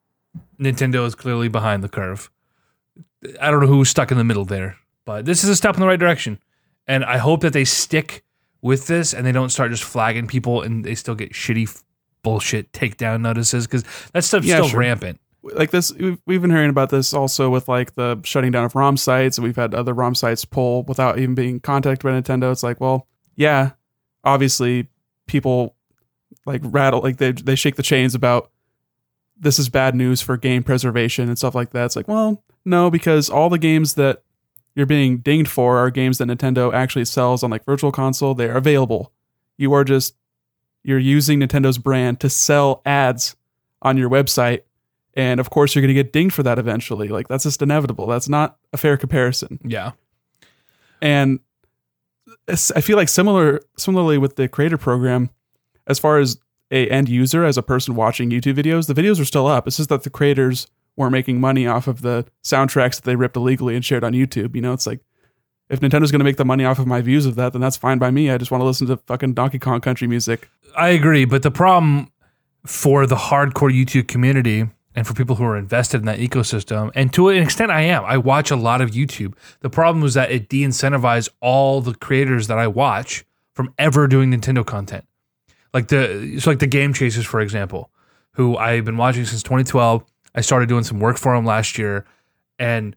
[0.60, 2.30] Nintendo is clearly behind the curve.
[3.40, 5.80] I don't know who's stuck in the middle there, but this is a step in
[5.80, 6.38] the right direction.
[6.86, 8.24] And I hope that they stick
[8.62, 11.82] with this and they don't start just flagging people and they still get shitty
[12.22, 14.80] bullshit takedown notices because that stuff's Yeah, still sure.
[14.80, 15.20] rampant.
[15.54, 18.74] Like this, we've, we've been hearing about this also with like the shutting down of
[18.74, 22.50] ROM sites, and we've had other ROM sites pull without even being contacted by Nintendo.
[22.52, 23.06] It's like, well,
[23.36, 23.72] yeah,
[24.24, 24.88] obviously
[25.26, 25.76] people
[26.46, 28.50] like rattle, like they they shake the chains about
[29.38, 31.86] this is bad news for game preservation and stuff like that.
[31.86, 34.22] It's like, well, no, because all the games that
[34.74, 38.34] you're being dinged for are games that Nintendo actually sells on like Virtual Console.
[38.34, 39.12] They are available.
[39.56, 40.14] You are just
[40.82, 43.36] you're using Nintendo's brand to sell ads
[43.82, 44.62] on your website
[45.14, 47.08] and of course, you're going to get dinged for that eventually.
[47.08, 48.06] Like, that's just inevitable.
[48.06, 49.58] That's not a fair comparison.
[49.64, 49.92] Yeah.
[51.00, 51.40] And
[52.48, 55.30] I feel like similar, similarly with the creator program,
[55.86, 56.38] as far as
[56.70, 59.66] a end user, as a person watching YouTube videos, the videos are still up.
[59.66, 60.66] It's just that the creators
[60.96, 64.54] weren't making money off of the soundtracks that they ripped illegally and shared on YouTube.
[64.54, 65.00] You know, it's like
[65.70, 67.76] if Nintendo's going to make the money off of my views of that, then that's
[67.76, 68.30] fine by me.
[68.30, 70.48] I just want to listen to fucking Donkey Kong country music.
[70.76, 72.10] I agree, but the problem
[72.66, 77.12] for the hardcore YouTube community and for people who are invested in that ecosystem, and
[77.12, 78.04] to an extent, I am.
[78.04, 79.34] I watch a lot of YouTube.
[79.60, 84.32] The problem was that it de-incentivized all the creators that I watch from ever doing
[84.32, 85.04] Nintendo content.
[85.72, 87.90] Like the it's like the Game Chasers, for example,
[88.32, 90.04] who I've been watching since 2012.
[90.34, 92.04] I started doing some work for them last year,
[92.58, 92.96] and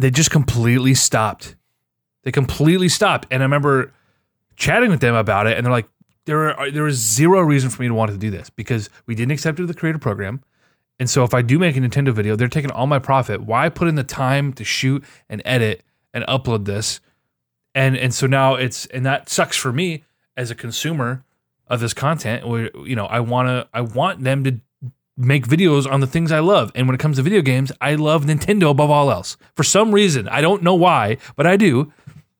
[0.00, 1.56] they just completely stopped.
[2.22, 3.92] They completely stopped, and I remember
[4.56, 5.90] chatting with them about it, and they're like,
[6.24, 9.14] there are, there is zero reason for me to want to do this because we
[9.14, 10.40] didn't accept it to the creator program.
[10.98, 13.42] And so if I do make a Nintendo video, they're taking all my profit.
[13.42, 15.82] Why put in the time to shoot and edit
[16.14, 17.00] and upload this?
[17.74, 20.04] And and so now it's and that sucks for me
[20.36, 21.24] as a consumer
[21.66, 24.60] of this content where you know I want to I want them to
[25.16, 26.70] make videos on the things I love.
[26.74, 29.36] And when it comes to video games, I love Nintendo above all else.
[29.54, 31.92] For some reason, I don't know why, but I do.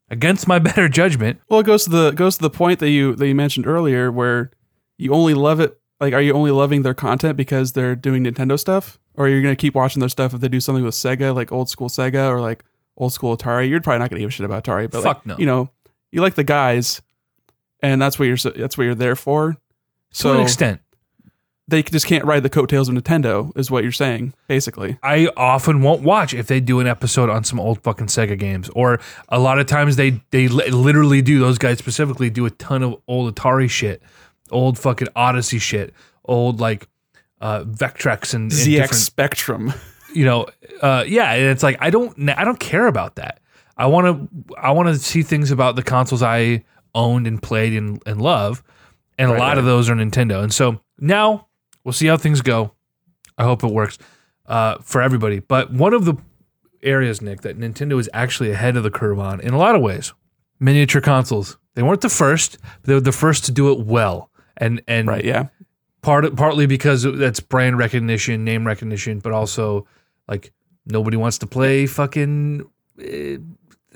[0.09, 1.41] against my better judgment.
[1.49, 4.11] Well, it goes to the goes to the point that you that you mentioned earlier,
[4.11, 4.51] where
[4.99, 5.79] you only love it.
[6.01, 9.43] Like, are you only loving their content because they're doing Nintendo stuff, or are you
[9.43, 12.29] gonna keep watching their stuff if they do something with Sega, like old school Sega
[12.29, 12.65] or like
[12.97, 13.69] old school Atari?
[13.69, 15.37] You're probably not gonna give a shit about Atari, but Fuck like, no.
[15.39, 15.71] you know,
[16.13, 17.01] you like the guys,
[17.81, 19.57] and that's what you're that's what you're there for.
[20.11, 20.81] So To an extent,
[21.69, 24.99] they just can't ride the coattails of Nintendo, is what you're saying, basically.
[25.03, 28.69] I often won't watch if they do an episode on some old fucking Sega games,
[28.75, 31.39] or a lot of times they they literally do.
[31.41, 34.01] Those guys specifically do a ton of old Atari shit,
[34.51, 36.89] old fucking Odyssey shit, old like
[37.41, 39.73] uh Vectrex and, and ZX Spectrum.
[40.15, 40.47] you know,
[40.81, 43.41] uh, yeah, and it's like I don't, I don't care about that.
[43.77, 47.75] I want to, I want to see things about the consoles I owned and played
[47.75, 48.63] and, and love,
[49.19, 50.43] and a Right, lot of those are Nintendo.
[50.43, 51.49] And so now
[51.85, 52.73] we'll see how things go.
[53.37, 53.99] I hope it works
[54.47, 55.41] uh, for everybody.
[55.41, 56.17] But one of the
[56.83, 59.83] areas, Nick, that Nintendo is actually ahead of the curve on in a lot of
[59.83, 60.15] ways,
[60.59, 61.59] miniature consoles.
[61.75, 64.31] They weren't the first, but they were the first to do it well.
[64.57, 65.49] And and Right, yeah.
[66.03, 69.87] part partly because that's brand recognition, name recognition, but also
[70.29, 70.53] like
[70.87, 72.65] nobody wants to play fucking
[73.01, 73.39] eh,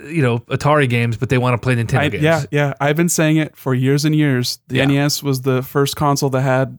[0.07, 2.23] you know Atari games, but they want to play Nintendo I, games.
[2.25, 2.75] yeah, yeah.
[2.81, 4.61] I've been saying it for years and years.
[4.69, 4.87] The Yeah.
[4.87, 6.79] NES was the first console that had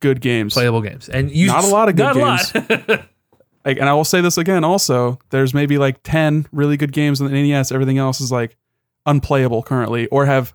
[0.00, 0.54] good games.
[0.54, 3.04] playable games, and you Not a lot of good not a lot.
[3.62, 5.18] Like, and I will say this again also.
[5.28, 7.70] There's maybe like 10 really good games on the NES.
[7.70, 8.56] Everything else is like
[9.04, 10.54] unplayable currently or have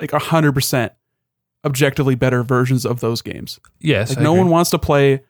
[0.00, 0.90] like 100%
[1.64, 3.58] objectively better versions of those games.
[3.80, 4.42] yes, Like no agree.
[4.42, 5.22] one wants to play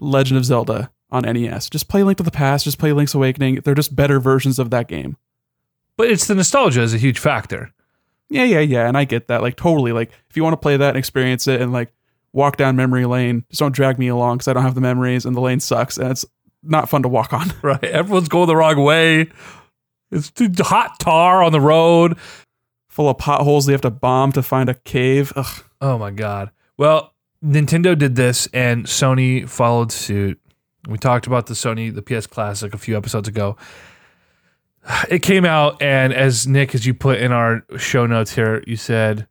[0.00, 1.68] Legend of Zelda on NES.
[1.70, 3.56] Just play Link to the Past, just play Link's Awakening.
[3.56, 5.16] They're just better versions of that game.
[5.96, 7.72] but it's the nostalgia is a huge factor.
[8.28, 8.86] Yeah, yeah, yeah.
[8.86, 9.42] And I get that.
[9.42, 9.90] Like, totally.
[9.92, 11.92] Like, if you want to play that and experience it and like
[12.32, 15.26] walk down memory lane, just don't drag me along because I don't have the memories
[15.26, 16.24] and the lane sucks and it's
[16.62, 17.52] not fun to walk on.
[17.62, 19.30] Right, everyone's going the wrong way.
[20.12, 22.16] It's too hot tar on the road.
[22.88, 25.32] Full of potholes they have to bomb to find a cave.
[25.36, 25.64] Ugh.
[25.80, 26.50] Oh my god.
[26.76, 27.14] Well,
[27.44, 30.40] Nintendo did this and Sony followed suit.
[30.88, 33.56] We talked about the Sony the PS Classic a few episodes ago.
[35.10, 38.76] It came out and as Nick as you put in our show notes here, you
[38.76, 39.28] said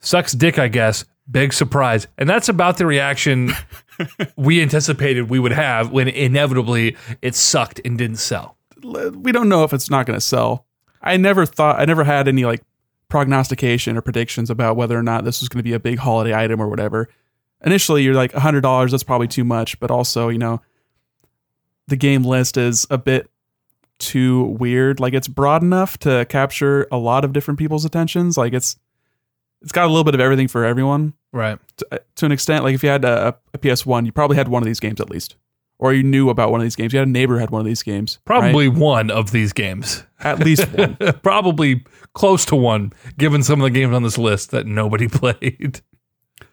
[0.00, 1.04] sucks dick I guess.
[1.30, 2.06] Big surprise.
[2.18, 3.52] And that's about the reaction
[4.36, 8.56] we anticipated we would have when inevitably it sucked and didn't sell.
[8.82, 10.66] we don't know if it's not going to sell.
[11.02, 12.62] I never thought, I never had any like
[13.14, 16.34] prognostication or predictions about whether or not this was going to be a big holiday
[16.34, 17.08] item or whatever.
[17.64, 20.60] Initially, you're like $100, that's probably too much, but also, you know,
[21.86, 23.30] the game list is a bit
[24.00, 24.98] too weird.
[24.98, 28.36] Like it's broad enough to capture a lot of different people's attentions.
[28.36, 28.76] Like it's,
[29.62, 31.60] it's got a little bit of everything for everyone Right.
[31.76, 32.64] to, to an extent.
[32.64, 35.08] Like if you had a, a PS1, you probably had one of these games at
[35.08, 35.36] least,
[35.84, 36.94] or you knew about one of these games.
[36.94, 38.18] You had a neighbor had one of these games.
[38.26, 38.40] right?
[38.40, 40.02] Probably one of these games.
[40.20, 40.96] at least one.
[41.22, 45.82] Probably close to one, given some of the games on this list that nobody played.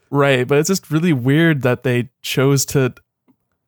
[0.09, 2.93] Right, but it's just really weird that they chose to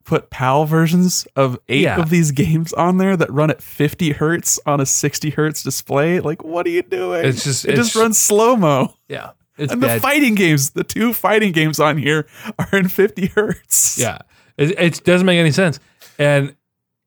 [0.03, 2.01] put PAL versions of eight Yeah.
[2.01, 6.19] of these games on there that run at 50 hertz on a 60 hertz display.
[6.19, 7.23] Like, what are you doing?
[7.23, 8.95] It's just- it just runs slow mo.
[9.07, 9.29] Yeah.
[9.57, 9.97] It's And bad.
[9.97, 12.27] the fighting games, the two fighting games on here
[12.59, 13.97] are in 50 hertz.
[13.97, 14.17] yeah.
[14.57, 15.79] It, it doesn't make any sense.
[16.19, 16.55] And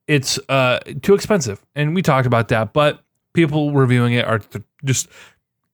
[0.06, 1.64] it's uh, too expensive.
[1.74, 3.00] And we talked about that, but
[3.32, 5.08] people reviewing it are th- just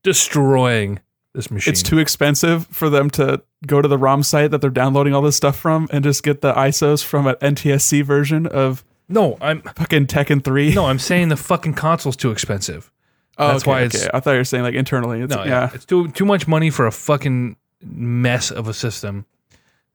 [0.03, 1.01] destroying
[1.35, 1.73] this machine.
[1.73, 5.23] It's too expensive for them to go to the ROM site that they're downloading all
[5.23, 9.61] this stuff from and just get the ISOs from an NTSC version of no, I'm
[9.63, 10.75] fucking Tekken 3.
[10.75, 12.91] no, I'm saying the fucking console's too expensive.
[13.39, 14.11] Oh, that's okay, why it's- okay.
[14.13, 15.23] I thought you were saying like internally.
[15.23, 15.49] It's, No, yeah.
[15.49, 15.71] yeah.
[15.73, 19.25] It's too too much money for a fucking mess of a system.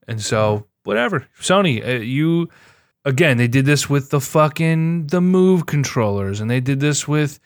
[0.07, 1.28] And so, whatever.
[1.39, 2.50] Sony, uh, you
[3.06, 7.39] again, they did this with the fucking the Move controllers and they did this with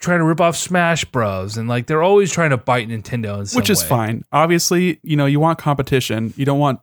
[0.00, 3.46] trying to rip off Smash Bros and like they're always trying to bite Nintendo in
[3.46, 3.88] some which is way.
[3.88, 4.24] fine.
[4.32, 6.32] Obviously, you know, you want competition.
[6.36, 6.80] You don't want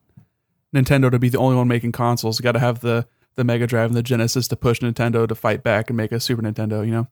[0.75, 2.39] Nintendo to be the only one making consoles.
[2.39, 5.33] You got to have the the Mega Drive and the Genesis to push Nintendo to
[5.35, 6.85] fight back and make a Super Nintendo.
[6.85, 7.07] You know,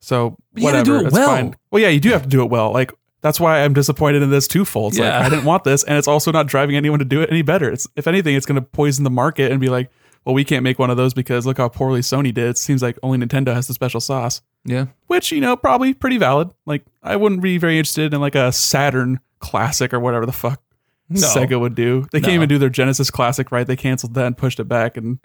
[0.00, 0.84] so But you whatever.
[0.84, 1.28] do it it's well.
[1.28, 1.56] fine.
[1.70, 2.72] Well, yeah, you do have to do it well.
[2.72, 4.92] Like that's why I'm disappointed in this twofold.
[4.92, 5.16] It's Yeah.
[5.18, 7.42] like I didn't want this, and it's also not driving anyone to do it any
[7.42, 7.70] better.
[7.70, 9.90] It's if anything, it's going to poison the market and be like,
[10.24, 12.50] well, we can't make one of those because look how poorly Sony did.
[12.50, 14.86] It seems like only Nintendo has the special sauce Yeah.
[15.06, 16.50] which you know probably pretty valid.
[16.66, 20.60] Like I wouldn't be very interested in like a Saturn classic or whatever the fuck
[21.08, 21.20] No.
[21.20, 22.06] Sega would do.
[22.12, 22.24] They No.
[22.26, 23.66] can't even do their Genesis classic right.
[23.66, 25.18] They canceled that and pushed it back, and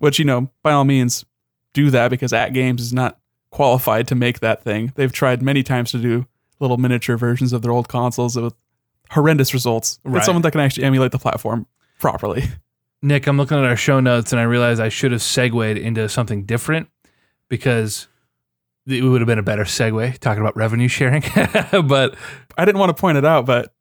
[0.00, 1.24] which you know by all means
[1.72, 3.18] do that because AtGames is not
[3.50, 4.92] qualified to make that thing.
[4.96, 6.26] They've tried many times to do
[6.60, 8.54] little miniature versions of their old consoles with
[9.10, 10.00] horrendous results.
[10.04, 10.18] Right.
[10.18, 11.66] It's someone that can actually emulate the platform
[11.98, 12.44] properly.
[13.02, 16.08] Nick, I'm looking at our show notes and I realized I should have segued into
[16.08, 16.88] something different
[17.48, 18.08] because
[18.86, 21.22] it would have been a better segue talking about revenue sharing.
[21.86, 22.16] but
[22.56, 23.74] I didn't want to point it out, but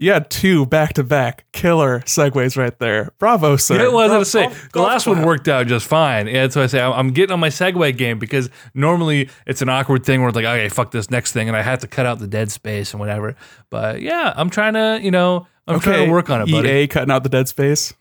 [0.00, 3.10] you had two back to back killer segues right there.
[3.18, 3.74] Bravo, sir.
[3.80, 6.26] it was Bra- going to say golf- the golf last one worked out just fine.
[6.26, 9.68] and so I say I'm, I'm getting on my segue game because normally it's an
[9.68, 12.06] awkward thing where it's like, okay, fuck this next thing, and I have to cut
[12.06, 13.36] out the dead space and whatever.
[13.68, 16.68] But yeah, I'm trying to, you know, I'm trying to work on it, buddy.
[16.68, 17.92] EA cutting out the dead space.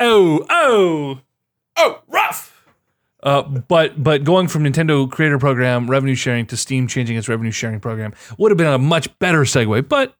[0.00, 1.20] Oh, oh.
[1.76, 2.54] Oh, rough.
[3.22, 7.50] Uh, but but going from Nintendo Creator Program revenue sharing to Steam changing its revenue
[7.50, 9.88] sharing program would have been a much better segue.
[9.88, 10.14] But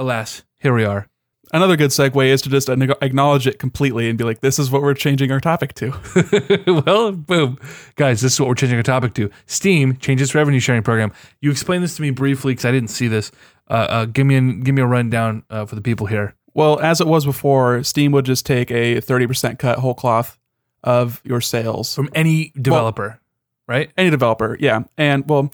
[0.00, 1.06] alas, here we are.
[1.52, 4.82] Another good segue is to just acknowledge it completely and be like, this is what
[4.82, 5.92] we're changing our topic to.
[6.86, 7.58] well, boom,
[7.96, 9.30] guys, this is what we're changing our topic to.
[9.46, 11.12] Steam changes revenue sharing program.
[11.40, 13.32] You explained this to me briefly because I didn't see this.
[13.68, 16.34] Uh, uh, give me an, give me a rundown uh, for the people here.
[16.54, 20.38] Well, as it was before, Steam would just take a 30% cut whole cloth
[20.84, 21.94] of your sales.
[21.94, 23.20] From any developer,
[23.66, 23.90] right?
[23.96, 24.84] Any developer, yeah.
[24.96, 25.52] And well,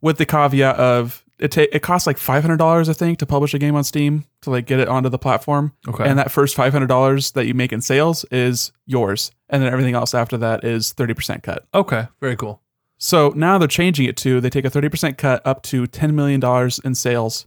[0.00, 3.58] with the caveat of it, ta- it costs like $500, I think, to publish a
[3.58, 5.72] game on Steam to like get it onto the platform.
[5.88, 6.08] Okay.
[6.08, 9.30] And that first $500 that you make in sales is yours.
[9.48, 11.66] And then everything else after that is 30% cut.
[11.74, 12.62] Okay, very cool.
[12.98, 16.70] So now they're changing it to they take a 30% cut up to $10 million
[16.84, 17.46] in sales.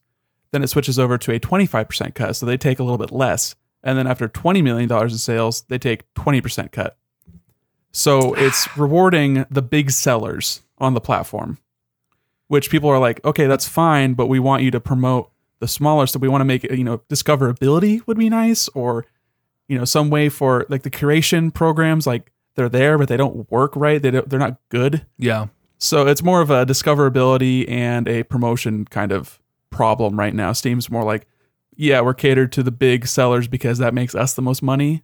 [0.52, 2.36] Then it switches over to a 25% cut.
[2.36, 3.56] So they take a little bit less.
[3.84, 6.98] And then after $20 million in sales, they take 20% cut.
[7.92, 11.60] So it's rewarding the big sellers on the platform,
[12.54, 16.06] which people are like, okay, that's fine, but we want you to promote the smaller
[16.06, 16.22] stuff.
[16.22, 19.08] We want to make it, you know, discoverability would be nice or,
[19.68, 23.50] you know, some way for like the curation programs, like they're there, but they don't
[23.50, 24.00] work right.
[24.00, 25.04] They don't, they're not good.
[25.18, 25.48] Yeah.
[25.80, 29.40] So it's more of a discoverability and a promotion kind of
[29.72, 30.54] problem right now.
[30.54, 31.26] Steam's more like,
[31.76, 35.02] yeah, we're catered to the big sellers because that makes us the most money.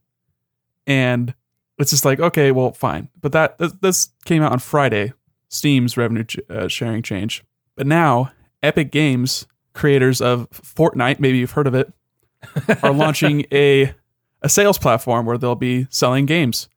[0.86, 1.34] And
[1.80, 3.10] it's just like, okay, well, fine.
[3.20, 5.14] But that this, this came out on Friday,
[5.50, 7.44] Steam's revenue ch- uh, sharing change.
[7.76, 8.32] But now,
[8.64, 11.92] Epic Games, creators of Fortnite, maybe you've heard of it,
[12.84, 13.94] are launching a
[14.42, 16.70] a sales platform where they'll be selling games.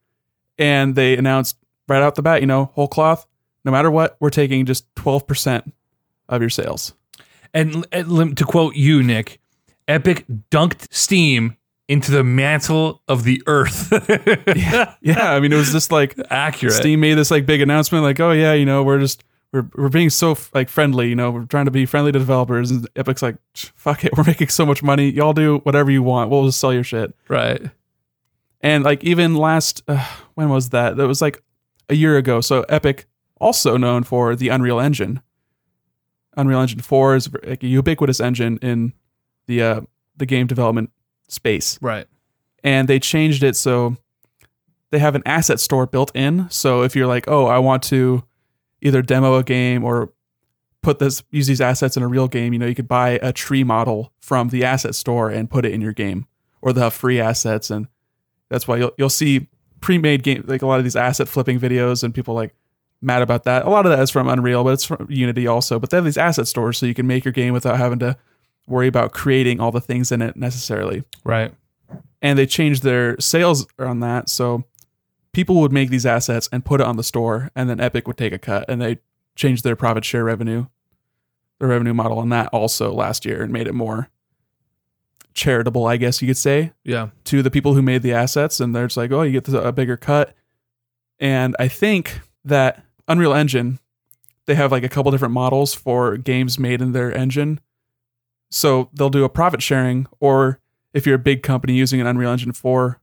[0.58, 1.56] And they announced
[1.88, 3.26] right out the bat, you know, whole cloth,
[3.64, 5.72] no matter what, we're taking just 12%
[6.28, 6.94] of your sales.
[7.54, 9.40] And, and to quote you, Nick,
[9.86, 11.56] Epic dunked Steam
[11.88, 13.92] into the mantle of the earth.
[14.56, 16.74] Yeah, yeah, I mean, it was just like Accurate.
[16.74, 19.88] Steam made this like big announcement, like, oh yeah, you know, we're just we're we're
[19.88, 23.22] being so like friendly, you know, we're trying to be friendly to developers, and Epic's
[23.22, 26.60] like, fuck it, we're making so much money, y'all do whatever you want, we'll just
[26.60, 27.14] sell your shit.
[27.28, 27.62] Right.
[28.60, 30.96] And like even last, uh, when was that?
[30.96, 31.42] That was like
[31.88, 32.40] a year ago.
[32.40, 33.06] So Epic,
[33.40, 35.20] also known for the Unreal Engine.
[36.36, 38.92] Unreal Engine Four is like a ubiquitous engine in
[39.46, 39.80] the uh,
[40.16, 40.90] the game development
[41.28, 41.78] space.
[41.82, 42.06] Right.
[42.64, 43.96] and they changed it so
[44.90, 46.46] they have an asset store built in.
[46.50, 48.24] So if you're like, oh, I want to
[48.82, 50.12] either demo a game or
[50.82, 53.32] put this use these assets in a real game, you know, you could buy a
[53.32, 56.26] tree model from the asset store and put it in your game,
[56.60, 57.88] or they'll have free assets, and
[58.50, 59.48] that's why you'll you'll see
[59.80, 62.54] pre-made game like a lot of these asset flipping videos and people like
[63.00, 63.64] mad about that.
[63.64, 65.78] A lot of that is from Unreal, but it's from Unity also.
[65.78, 68.16] But they have these asset stores so you can make your game without having to
[68.66, 71.52] worry about creating all the things in it necessarily Right.
[72.20, 74.28] and they changed their sales on that.
[74.28, 74.64] So
[75.32, 78.16] people would make these assets and put it on the store, and then Epic would
[78.18, 78.98] take a cut, and they
[79.34, 80.66] changed their profit share revenue,
[81.58, 84.08] the revenue model on that also last year, and made it more
[85.34, 87.08] charitable, I guess you could say, Yeah.
[87.24, 88.60] to the people who made the assets.
[88.60, 90.34] And they're just like, oh, you get a bigger cut.
[91.18, 93.78] And I think that Unreal Engine,
[94.46, 97.60] they have like a couple different models for games made in their engine.
[98.52, 100.60] So they'll do a profit sharing, or
[100.92, 103.00] if you're a big company using an Unreal Engine 4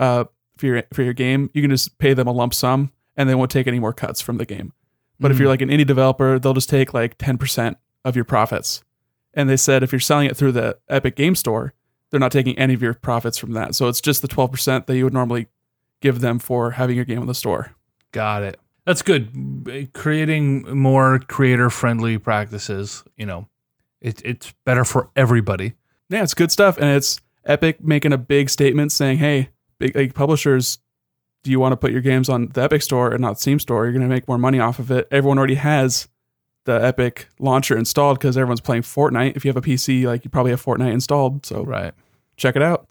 [0.00, 0.24] uh,
[0.56, 3.34] for your for your game, you can just pay them a lump sum and they
[3.34, 4.72] won't take any more cuts from the game.
[5.20, 5.40] But if Mhm.
[5.40, 8.82] you're like an indie developer, they'll just take like 10% of your profits.
[9.34, 11.72] And they said if you're selling it through the Epic Game Store,
[12.10, 13.74] they're not taking any of your profits from that.
[13.76, 15.46] So it's just the 12% that you would normally
[16.00, 17.72] give them for having your game in the store.
[18.10, 18.58] Got it.
[18.86, 19.90] That's good.
[19.92, 23.46] Creating more creator friendly practices, you know,
[24.00, 25.74] it, it's better for everybody.
[26.08, 26.76] Yeah, it's good stuff.
[26.78, 30.78] And it's Epic making a big statement saying, hey, big like, publishers,
[31.42, 33.84] do you want to put your games on the Epic store and not Steam store?
[33.84, 35.08] You're going to make more money off of it.
[35.10, 36.08] Everyone already has
[36.64, 39.36] the Epic launcher installed because everyone's playing Fortnite.
[39.36, 41.46] If you have a PC, like you probably have Fortnite installed.
[41.46, 41.94] So Right.
[42.36, 42.86] check it out.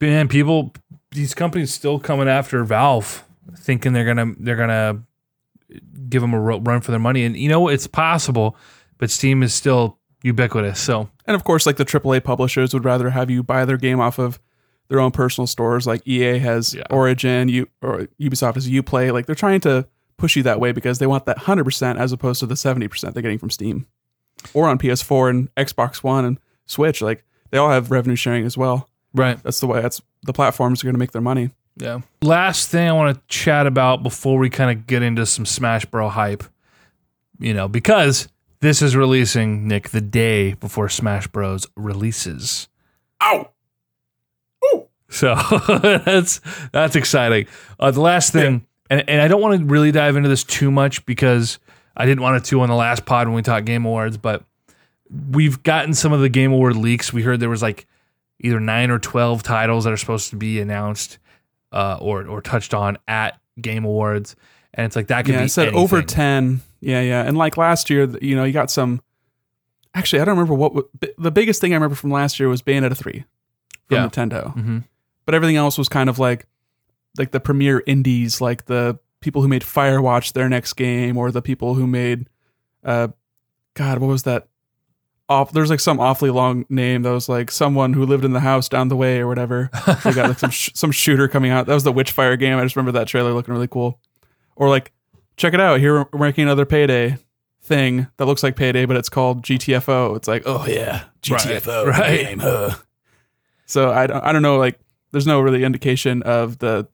[0.00, 0.72] Man, people,
[1.10, 3.24] these companies still coming after Valve,
[3.56, 5.02] thinking they're gonna they're gonna
[6.08, 8.56] give them a run for their money, and you know it's possible,
[8.98, 10.80] but Steam is still ubiquitous.
[10.80, 14.00] So And of course, like the AAA publishers would rather have you buy their game
[14.00, 14.38] off of
[14.88, 15.86] their own personal stores.
[15.86, 16.82] Like EA has Yeah.
[16.90, 19.12] Origin, you or Ubisoft has UPlay.
[19.12, 22.40] Like they're trying to push you that way because they want that 100% as opposed
[22.40, 23.86] to the 70% they're getting from Steam
[24.54, 27.00] or on PS4 and Xbox One and Switch.
[27.00, 28.88] Like they all have revenue sharing as well.
[29.14, 29.42] Right.
[29.42, 31.50] That's the way that's the platforms are going to make their money.
[31.76, 32.00] Yeah.
[32.22, 35.84] Last thing I want to chat about before we kind of get into some Smash
[35.84, 36.42] Bro hype,
[37.38, 38.28] you know, because
[38.60, 42.68] this is releasing Nick the day before Smash Bros releases.
[43.22, 43.50] Ow!
[45.10, 45.34] So
[46.04, 46.40] that's
[46.72, 47.46] that's exciting.
[47.80, 50.70] Uh, the last thing, and, and I don't want to really dive into this too
[50.70, 51.58] much because
[51.96, 54.44] I didn't want to on the last pod when we talked Game Awards, but
[55.30, 57.12] we've gotten some of the Game Award leaks.
[57.12, 57.86] We heard there was like
[58.40, 61.18] either nine or twelve titles that are supposed to be announced
[61.72, 64.36] uh, or or touched on at Game Awards,
[64.78, 65.82] and it's like that could Yeah, be it said anything.
[65.82, 66.62] over 10.
[66.80, 67.22] Yeah, yeah.
[67.24, 69.02] And like last year, you know, you got some.
[69.94, 70.86] Actually, I don't remember what
[71.18, 73.24] the biggest thing I remember from last year was Bayonetta 3
[73.88, 74.06] from Yeah.
[74.06, 74.54] Nintendo.
[74.56, 74.84] Mhm.
[75.26, 76.46] But everything else was kind of like
[77.18, 81.42] like the premier indies, like the people who made Firewatch their next game, or the
[81.42, 82.28] people who made
[82.84, 83.08] uh
[83.74, 84.46] God, what was that?
[85.30, 88.40] Off there's like some awfully long name that was like someone who lived in the
[88.40, 89.68] house down the way or whatever.
[90.04, 91.66] they got like some sh- some shooter coming out.
[91.66, 92.56] That was the Witchfire game.
[92.56, 93.98] I just remember that trailer looking really cool.
[94.58, 94.92] Or like,
[95.36, 95.78] check it out.
[95.80, 97.16] Here we're making another Payday
[97.62, 100.16] thing that looks like Payday, but it's called GTFO.
[100.16, 102.20] It's like, oh yeah, GTFO Right, right.
[102.26, 102.38] game.
[102.40, 102.74] Huh.
[103.66, 104.58] So I don't, I don't know.
[104.58, 104.80] Like,
[105.12, 106.86] there's no really indication of the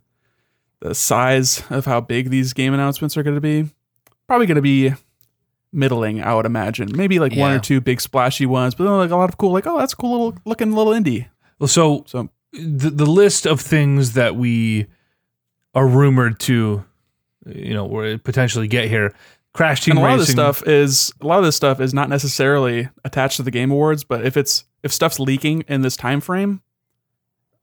[0.81, 3.71] the size of how big these game announcements are going to be.
[4.27, 4.93] Probably going to be
[5.73, 6.91] middling, I would imagine.
[6.95, 9.53] Maybe like one or two big splashy ones, but then like a lot of cool,
[9.53, 11.29] like oh, that's a cool little looking little indie.
[11.59, 14.87] Well, so So the the list of things that we
[15.75, 16.85] are rumored to,
[17.47, 19.15] you know, or potentially get here.
[19.53, 20.21] Crash Team and a lot Racing.
[20.21, 23.53] of this stuff is a lot of this stuff is not necessarily attached to the
[23.53, 26.61] game awards but if it's if stuff's leaking in this time frame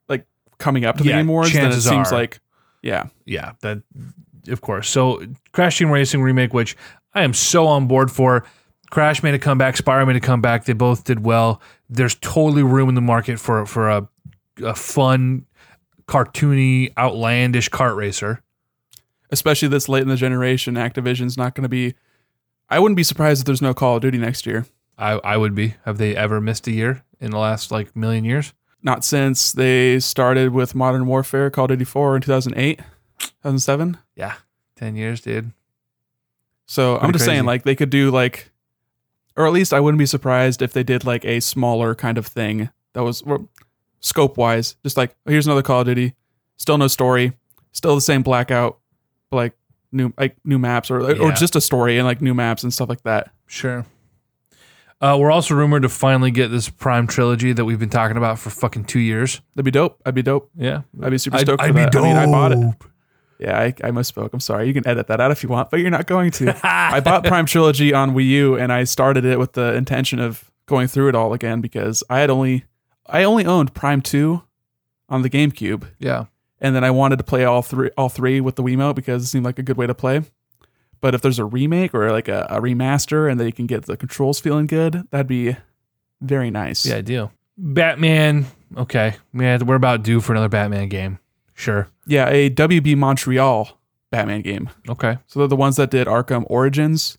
[0.08, 0.26] like
[0.58, 2.16] coming up to the Yeah, game awards then it seems are.
[2.16, 2.40] like
[2.82, 3.84] yeah yeah, that
[4.48, 4.90] of course.
[4.90, 5.22] So
[5.52, 6.76] Crash Team Racing remake, which
[7.14, 8.44] I am so on board for.
[8.90, 9.76] Crash made a comeback.
[9.76, 10.66] Spyro made a comeback.
[10.66, 11.62] They both did well.
[11.90, 14.08] There's totally room in the market for for a,
[14.64, 15.46] a fun,
[16.08, 18.42] cartoony, outlandish kart racer.
[19.32, 21.94] Especially this late in the generation activision's not going to be
[22.70, 24.66] i wouldn't be surprised if there's no call of duty next year
[24.98, 25.76] I I would be.
[25.86, 28.54] Have they ever missed a year in the last like million years?
[28.84, 32.80] not since they started with modern warfare call of duty 4 in 2008
[33.20, 34.36] 2007 Yeah,
[34.76, 35.52] ten years, dude.
[36.66, 37.32] So I'm just crazy.
[37.38, 38.52] saying, like, they could do like,
[39.36, 42.26] or at least I wouldn't be surprised if they did like a smaller kind of
[42.28, 43.24] thing that was
[44.02, 46.14] scope wise, just like oh, here's another Call of Duty,
[46.58, 47.34] still no story,
[47.72, 48.80] still the same blackout,
[49.32, 49.54] like
[49.92, 51.32] new like new maps or or Yeah.
[51.34, 53.32] just a story and like new maps and stuff like that.
[53.48, 53.86] Sure.
[55.02, 58.38] Uh, we're also rumored to finally get this Prime trilogy that we've been talking about
[58.38, 59.42] for fucking two years.
[59.56, 60.00] That'd be dope.
[60.06, 60.52] I'd be dope.
[60.56, 61.96] Yeah, I'd be super stoked I'd for be that.
[61.96, 62.60] I mean, I bought it.
[63.40, 64.30] Yeah, I, I misspoke.
[64.34, 64.68] I'm sorry.
[64.68, 66.56] You can edit that out if you want, but you're not going to.
[66.64, 70.52] I bought Prime Trilogy on Wii U and I started it with the intention of
[70.68, 72.66] going through it all again because I had only
[73.08, 74.44] I only owned Prime 2
[75.10, 76.26] on the GameCube Yeah,
[76.62, 79.28] and then I wanted to play all three all three with the Wiimote because it
[79.28, 80.22] seemed like a good way to play.
[81.01, 83.97] But if there's a remake or like a, a remaster and they can get the
[83.97, 85.57] controls feeling good, that'd be
[86.22, 86.86] very nice.
[86.86, 87.32] yeah, I do.
[87.57, 88.45] Batman.
[88.78, 91.20] Okay, yeah, we're about due for another Batman game.
[91.53, 91.88] Sure.
[92.07, 93.78] Yeah, a WB Montreal
[94.12, 94.70] Batman game.
[94.88, 95.18] Okay.
[95.28, 97.18] So they're the ones that did Arkham Origins,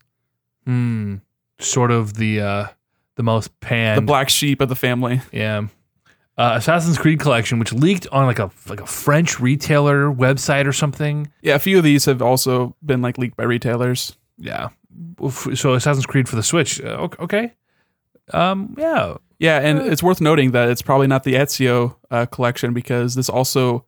[0.65, 1.15] Hmm.
[1.59, 2.67] Sort of the uh
[3.15, 3.95] the most pan.
[3.97, 5.21] the black sheep of the family.
[5.31, 5.67] Yeah.
[6.37, 10.73] Uh, Assassin's Creed collection, which leaked on like a like a French retailer website or
[10.73, 11.31] something.
[11.41, 14.17] Yeah, a few of these have also been like leaked by retailers.
[14.37, 14.69] Yeah.
[15.53, 16.81] So Assassin's Creed for the Switch.
[16.81, 17.53] Uh, ok- okay.
[18.31, 18.75] Um.
[18.77, 19.15] Yeah.
[19.39, 23.29] Yeah, and it's worth noting that it's probably not the Ezio uh, collection because this
[23.29, 23.85] also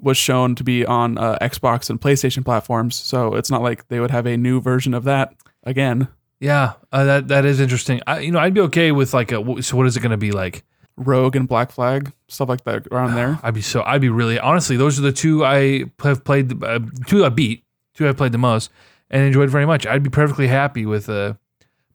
[0.00, 2.96] was shown to be on uh, Xbox and PlayStation platforms.
[2.96, 5.34] So it's not like they would have a new version of that
[5.64, 6.08] again.
[6.40, 6.74] Yeah.
[6.92, 8.00] Uh, that that is interesting.
[8.06, 9.62] I, you know, I'd be okay with like a.
[9.62, 10.64] So what is it going to be like?
[10.96, 13.38] Rogue and Black Flag, stuff like that around there.
[13.42, 13.82] I'd be so.
[13.82, 14.76] I'd be really honestly.
[14.76, 16.62] Those are the two I have played.
[16.62, 17.64] Uh, two I beat.
[17.94, 18.70] Two I played the most
[19.10, 19.86] and enjoyed very much.
[19.86, 21.34] I'd be perfectly happy with uh,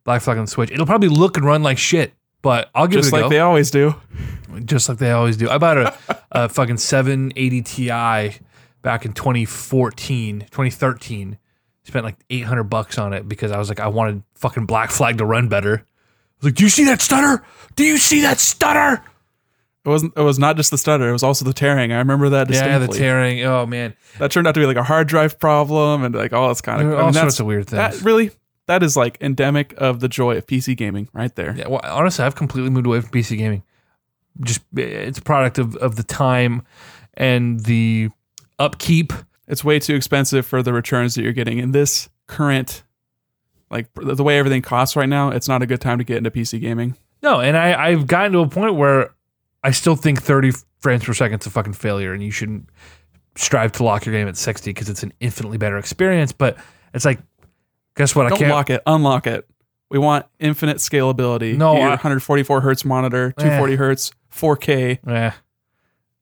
[0.04, 0.72] Black Flag on the Switch.
[0.72, 3.30] It'll probably look and run like shit, but I'll give Just it a like go.
[3.30, 3.96] they always do.
[4.66, 5.50] just like they always do.
[5.50, 5.98] I bought a,
[6.32, 8.40] a fucking 780 Ti
[8.84, 11.38] back in 2014, 2013.
[11.84, 15.18] Spent like 800 bucks on it because I was like, I wanted fucking Black Flag
[15.20, 15.86] to run better.
[16.40, 17.44] I was like, do you see that stutter?
[17.76, 19.04] Do you see that stutter?
[19.86, 20.14] It wasn't.
[20.18, 21.08] It was not just the stutter.
[21.08, 21.92] It was also the tearing.
[21.94, 22.72] I remember that distinctly.
[22.74, 22.98] Yeah, distinctly.
[23.00, 23.44] the tearing.
[23.44, 26.50] Oh man, that turned out to be like a hard drive problem and like all
[26.50, 27.78] this kind of were I mean, sorts that's- of weird thing.
[27.78, 28.32] That really,
[28.66, 31.56] that is like endemic of the joy of PC gaming, right there.
[31.58, 33.64] Yeah, well, honestly, I've completely moved away from PC gaming.
[34.42, 36.64] Just it's a product of, of the time
[37.14, 38.10] and the
[38.60, 39.14] upkeep.
[39.48, 42.84] It's way too expensive for the returns that you're getting in this current,
[43.70, 45.30] like the way everything costs right now.
[45.30, 46.96] It's not a good time to get into PC gaming.
[47.22, 49.12] No, and I, I've gotten to a point where
[49.64, 52.70] I still think 30 frames per second is a fucking failure, and you shouldn't
[53.36, 56.32] strive to lock your game at 60 because it's an infinitely better experience.
[56.32, 56.58] But
[56.94, 57.20] it's like,
[57.96, 58.26] guess what?
[58.28, 58.52] I Don't can't.
[58.52, 58.82] lock it.
[58.86, 59.48] Unlock it.
[59.90, 61.58] We want infinite scalability.
[61.58, 65.00] No, I- 144 hertz monitor, 240 hertz, 4K.
[65.08, 65.32] Eh.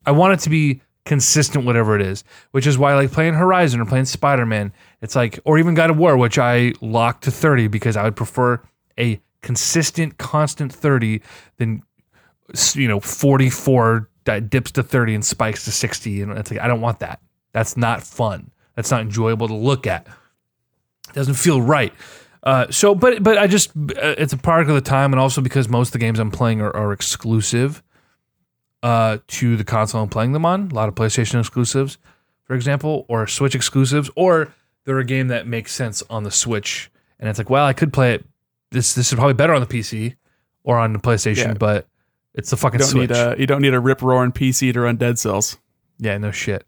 [0.05, 3.79] I want it to be consistent, whatever it is, which is why like playing Horizon
[3.79, 4.73] or playing Spider Man.
[5.01, 8.15] It's like, or even God of War, which I locked to 30 because I would
[8.15, 8.61] prefer
[8.97, 11.21] a consistent, constant 30
[11.57, 11.83] than,
[12.73, 16.21] you know, 44 that dips to 30 and spikes to 60.
[16.21, 17.21] And it's like, I don't want that.
[17.51, 18.51] That's not fun.
[18.75, 20.07] That's not enjoyable to look at.
[21.09, 21.93] It doesn't feel right.
[22.43, 25.41] Uh, so, but but I just uh, it's a product of the time, and also
[25.41, 27.81] because most of the games I'm playing are, are exclusive
[28.85, 30.69] uh, to the console I'm playing them on.
[30.71, 31.97] A lot of PlayStation exclusives,
[32.43, 36.91] for example, or Switch exclusives, or they're a game that makes sense on the Switch.
[37.19, 38.25] And it's like, well, I could play it.
[38.71, 40.15] This this is probably better on the PC
[40.63, 41.53] or on the PlayStation, Yeah.
[41.53, 41.87] but
[42.33, 43.11] it's the fucking You don't Switch.
[43.11, 45.57] a you don't need a rip roaring PC to run Dead Cells.
[45.97, 46.65] yeah, no shit.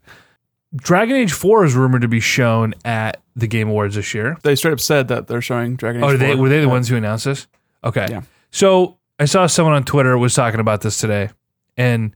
[0.74, 4.36] Dragon Age 4 is rumored to be shown at the Game Awards this year.
[4.42, 6.08] They straight up said that they're showing Dragon Age.
[6.10, 6.42] Oh, they 4.
[6.42, 7.46] were they the ones who announced this?
[7.84, 8.06] Okay.
[8.10, 8.22] Yeah.
[8.50, 11.30] So I saw someone on Twitter was talking about this today,
[11.78, 12.14] and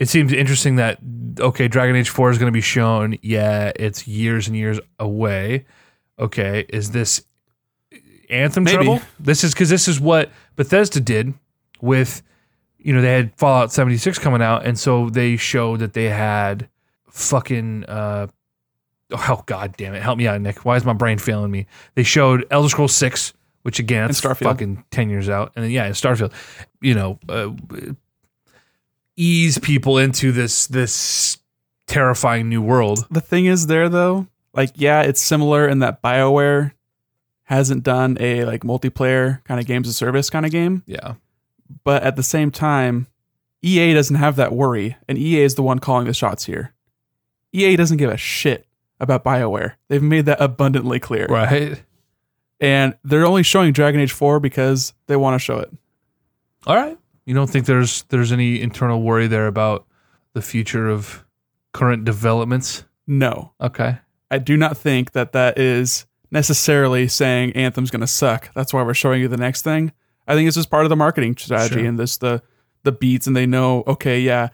[0.00, 0.98] it seems interesting that
[1.38, 3.16] okay, Dragon Age Four is going to be shown.
[3.22, 5.64] Yeah, it's years and years away.
[6.18, 7.22] Okay, is this
[8.28, 8.74] Anthem Maybe.
[8.74, 9.00] trouble?
[9.20, 11.34] This is because this is what Bethesda did
[11.80, 12.22] with,
[12.78, 16.08] you know, they had Fallout seventy six coming out, and so they showed that they
[16.08, 16.68] had
[17.08, 17.84] fucking.
[17.84, 18.26] uh
[19.14, 20.00] Oh god damn it!
[20.00, 20.64] Help me out, Nick.
[20.64, 21.66] Why is my brain failing me?
[21.96, 25.90] They showed Elder Scrolls Six, which again, it's fucking ten years out, and then yeah,
[25.90, 26.32] Starfield.
[26.80, 27.50] You know, uh,
[29.16, 31.38] ease people into this this
[31.86, 33.06] terrifying new world.
[33.10, 36.72] The thing is there though, like yeah, it's similar in that BioWare
[37.44, 41.14] hasn't done a like multiplayer kind of games of service kind of game, Yeah,
[41.84, 43.08] but at the same time,
[43.62, 46.72] EA doesn't have that worry, and EA is the one calling the shots here.
[47.52, 48.66] EA doesn't give a shit
[49.00, 49.74] about BioWare.
[49.88, 51.26] They've made that abundantly clear.
[51.26, 51.82] right.
[52.60, 55.72] And they're only showing Dragon Age 4 because they want to show it.
[56.64, 56.96] All right.
[57.26, 59.86] You don't think there's there's any internal worry there about
[60.32, 61.24] the future of
[61.72, 62.84] current developments?
[63.06, 63.52] No.
[63.60, 63.98] Okay.
[64.30, 68.52] I do not think that that is necessarily saying Anthem's going to suck.
[68.54, 69.92] That's why we're showing you the next thing.
[70.26, 71.84] I think it's just part of the marketing strategy Sure.
[71.86, 72.42] and this the
[72.84, 74.48] the beats and they know okay, yeah.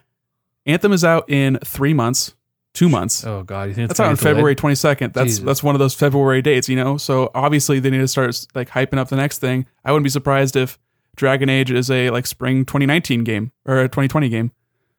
[0.66, 2.35] Anthem is out in 3 months,
[2.75, 3.25] 2 months.
[3.25, 4.16] Oh God, you think That's out on?
[4.16, 5.14] February 22nd.
[5.14, 5.45] That's Jesus.
[5.45, 6.99] that's one of those February dates, you know.
[6.99, 9.64] So obviously they need to start like hyping up the next thing.
[9.85, 10.79] I wouldn't be surprised if
[11.19, 14.53] Dragon Age is a like spring 2019 game or a 2020 game.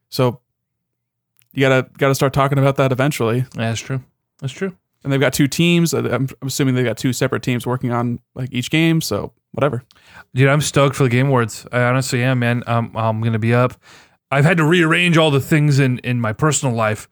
[0.09, 0.41] So
[1.53, 3.37] you gotta gotta start talking about that eventually.
[3.37, 4.03] Yeah, that's true.
[4.39, 4.75] That's true.
[5.03, 5.93] And they've got two teams.
[5.93, 8.99] I'm, I'm assuming they've got two separate teams working on like each game.
[8.99, 9.83] So whatever.
[10.35, 11.65] Dude, I'm stoked for the Game Awards.
[11.71, 12.63] I honestly am, man.
[12.67, 13.73] Um, I'm gonna be up.
[14.29, 17.07] I've had to rearrange all the things in in my personal life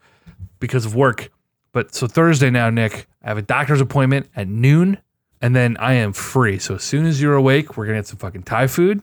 [0.60, 1.32] because of work.
[1.72, 4.98] But so Thursday now, Nick, I have a doctor's appointment at noon,
[5.42, 6.60] and then I am free.
[6.60, 9.02] So as soon as you're awake, we're gonna get some fucking Thai food.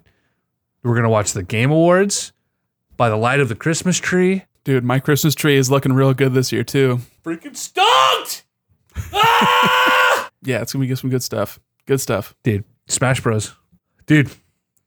[0.82, 2.32] We're gonna watch the Game Awards
[2.96, 4.44] by the light of the Christmas tree.
[4.64, 7.00] Dude, my Christmas tree is looking real good this year too.
[7.24, 8.44] Freaking stoked!
[9.12, 10.30] Ah!
[10.42, 11.58] Yeah, it's gonna be some good stuff.
[11.86, 12.34] Good stuff.
[12.42, 13.54] Dude, Smash Bros.
[14.06, 14.30] Dude,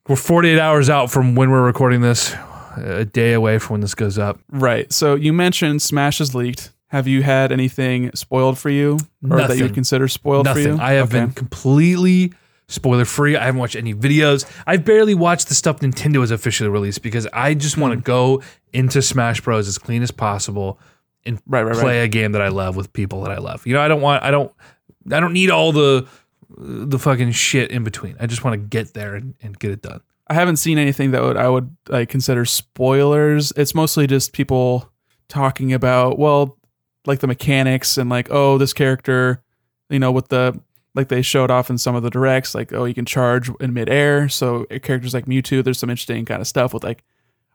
[0.08, 2.34] we're 48 hours out from when we're recording this.
[2.76, 4.38] A day away from when this goes up.
[4.50, 4.92] Right.
[4.92, 6.72] So you mentioned Smash is leaked.
[6.88, 10.78] Have you had anything spoiled for you, or that you would consider spoiled for you?
[10.80, 11.20] I have Okay.
[11.20, 12.32] been completely
[12.66, 13.36] spoiler free.
[13.36, 14.44] I haven't watched any videos.
[14.66, 18.00] I've barely watched the stuff Nintendo has officially released because I just want Hmm.
[18.00, 20.78] to go into Smash Bros as clean as possible
[21.26, 23.66] and Right, right, play a game that I love with people that I love.
[23.66, 24.52] You know, I don't want I don't
[25.10, 26.06] I don't need all the
[26.56, 28.16] the fucking shit in between.
[28.20, 30.00] I just want to get there and, and get it done.
[30.28, 33.52] I haven't seen anything that would I would like consider spoilers.
[33.56, 34.90] It's mostly just people
[35.28, 36.57] talking about well,
[37.08, 39.42] like the mechanics and like oh this character,
[39.88, 40.58] you know, with the
[40.94, 43.72] like they showed off in some of the directs, like oh you can charge in
[43.72, 44.28] midair.
[44.28, 47.02] So uh, characters like Mewtwo, there's some interesting kind of stuff with like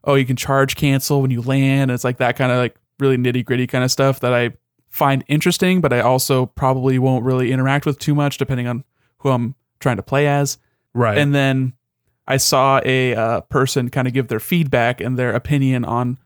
[0.04, 1.92] oh you can charge cancel when you land.
[1.92, 4.52] It's like that kind of like really nitty gritty kind of stuff that I
[4.90, 8.84] find interesting, but I also probably won't really interact with too much depending on
[9.20, 10.58] who I'm trying to play as.
[10.94, 11.18] Right.
[11.18, 11.74] And then
[12.28, 16.20] I saw a uh, person kind of give their feedback and their opinion on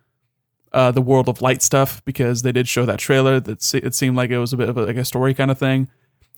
[0.74, 3.39] uh, the World of Light stuff because they did show that trailer.
[3.39, 5.49] That se- it seemed like it was a bit of a, like a story kind
[5.51, 5.88] of thing.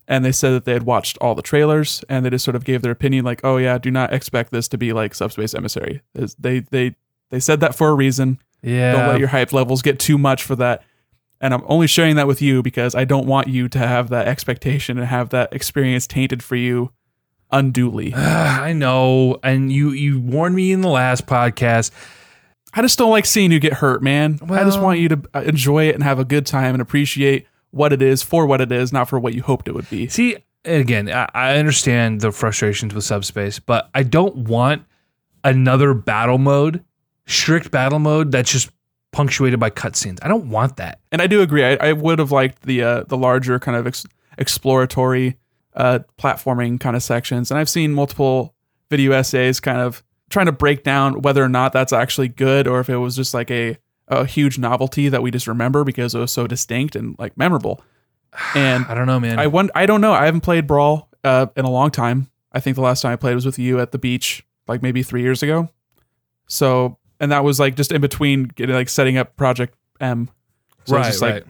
[0.08, 2.64] And they said that they had watched all the trailers and they just sort of
[2.64, 6.02] gave their opinion, like, "Oh yeah, do not expect this to be like Subspace Emissary."
[6.14, 6.96] Is- They they
[7.30, 8.38] they said that for a reason.
[8.62, 8.92] yeah.
[8.92, 10.82] Don't let your hype levels get too much for that.
[11.40, 14.26] And I'm only sharing that with you because I don't want you to have that
[14.28, 16.90] expectation and have that experience tainted for you
[17.50, 18.12] unduly.
[18.14, 21.90] I know, and you you warned me in the last podcast.
[22.74, 24.38] I just don't like seeing you get hurt, man.
[24.48, 27.46] I just want you to uh, enjoy it and have a good time and appreciate
[27.70, 30.08] what it is for what it is, not for what you hoped it would be.
[30.08, 34.84] See, again, I, I understand the frustrations with subspace, but I don't want
[35.44, 36.84] another battle mode,
[37.26, 38.70] strict battle mode that's just
[39.12, 40.18] punctuated by cutscenes.
[40.22, 41.00] I don't want that.
[41.10, 41.64] And I do agree.
[41.64, 44.06] I, I would have liked the uh, the larger kind of ex-
[44.38, 45.36] exploratory
[45.74, 47.50] uh, platforming kind of sections.
[47.50, 48.54] And I've seen multiple
[48.90, 52.80] video essays kind of trying to break down whether or not that's actually good or
[52.80, 53.76] if it was just like a
[54.08, 57.82] a huge novelty that we just remember because it was so distinct and like memorable.
[58.54, 59.38] And I don't know, man.
[59.38, 60.12] I won- I don't know.
[60.12, 62.30] I haven't played Brawl uh, in a long time.
[62.52, 65.02] I think the last time I played was with you at the beach, like maybe
[65.02, 65.68] three years ago.
[66.46, 70.30] So, and that was like just in between getting like setting up Project M.
[70.84, 71.44] So right, just like right.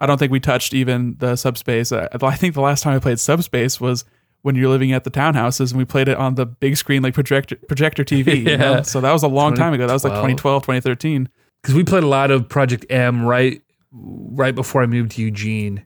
[0.00, 1.92] I don't think we touched even the subspace.
[1.92, 4.04] I, I think the last time I played subspace was
[4.42, 7.14] when you're living at the townhouses and we played it on the big screen like
[7.14, 8.38] projector projector TV.
[8.38, 8.72] you know?
[8.76, 8.82] Yeah.
[8.82, 9.86] So that was a long time ago.
[9.86, 10.62] That was like 2012.
[10.62, 11.28] 2012, 2013.
[11.62, 13.60] because we played a lot of Project M right
[13.92, 15.84] right before I moved to Eugene,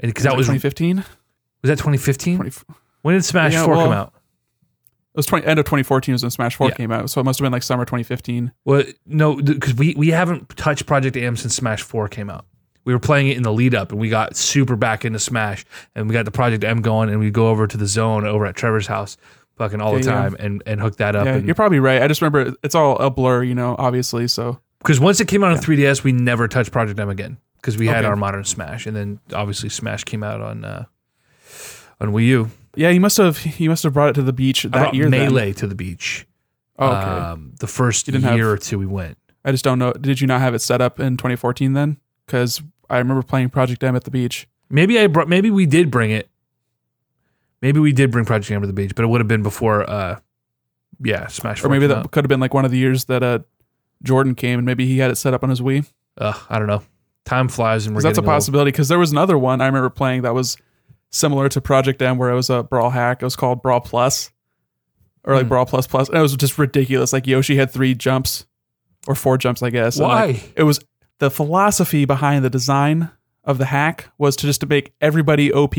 [0.00, 0.96] and because that was 2015?
[0.96, 1.70] was 2015.
[1.70, 2.36] that 2015.
[2.36, 2.50] 20,
[3.02, 4.12] When did Smash Yeah, Four well- come out?
[5.14, 6.74] it was 20, end of 2014 was when Smash 4 Yeah.
[6.74, 7.08] came out.
[7.08, 8.50] So it must have been like summer 2015.
[8.64, 12.44] Well, no, because we we haven't touched Project M since Smash Four came out.
[12.84, 15.64] We were playing it in the lead up, and we got super back into Smash,
[15.94, 18.44] and we got the Project M going, and we go over to the zone over
[18.46, 19.16] at Trevor's house,
[19.56, 20.12] fucking all the Yeah, yeah.
[20.22, 21.24] time, and and hook that up.
[21.26, 22.02] Yeah, and- you're probably right.
[22.02, 24.28] I just remember it's all a blur, you know, obviously.
[24.28, 27.78] So Because once it came out on 3DS, we never touched Project M again because
[27.78, 30.84] we had our modern Smash, and then obviously Smash came out on uh,
[32.00, 32.50] on Wii U.
[32.76, 35.08] yeah, you must have you must have brought it to the beach that year.
[35.08, 35.20] then.
[35.32, 36.26] Melee to the beach.
[36.78, 36.98] Oh, okay.
[37.00, 39.16] Um, the first didn't have- year or two we went.
[39.44, 39.92] I just don't know.
[39.92, 41.98] Did you not have it set up in 2014 then?
[42.26, 42.62] Because
[42.94, 44.48] I remember playing Project M at the beach.
[44.70, 45.28] Maybe I brought.
[45.28, 46.28] Maybe we did bring it.
[47.62, 49.88] Maybe we did bring Project M to the beach, but it would have been before.
[49.88, 50.18] Uh,
[51.02, 51.64] yeah, Smash.
[51.64, 52.10] Or maybe that out.
[52.10, 53.38] could have been like one of the years that uh,
[54.02, 55.90] Jordan came and maybe he had it set up on his Wii.
[56.18, 56.82] Ugh, I don't know.
[57.24, 58.70] Time flies, and that's a possibility.
[58.70, 60.56] Because there was another one I remember playing that was
[61.10, 63.22] similar to Project M, where it was a brawl hack.
[63.22, 64.30] It was called Brawl Plus,
[65.24, 65.48] or like Hmm.
[65.48, 66.08] Brawl Plus Plus.
[66.08, 67.12] And it was just ridiculous.
[67.14, 68.46] Like Yoshi had three jumps,
[69.08, 69.96] or four jumps, I guess.
[69.96, 70.42] and, like, Why?
[70.54, 70.80] it was
[71.18, 73.10] the philosophy behind the design
[73.44, 75.74] of the hack was to just to make everybody OP.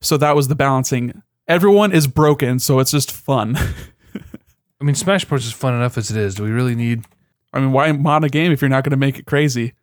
[0.00, 1.22] So that was the balancing.
[1.48, 3.56] Everyone is broken, so it's just fun.
[4.80, 6.34] I mean, Smash Bros is fun enough as it is.
[6.34, 7.04] Do we really need?
[7.52, 9.74] I mean, why mod a game if you're not going to make it crazy?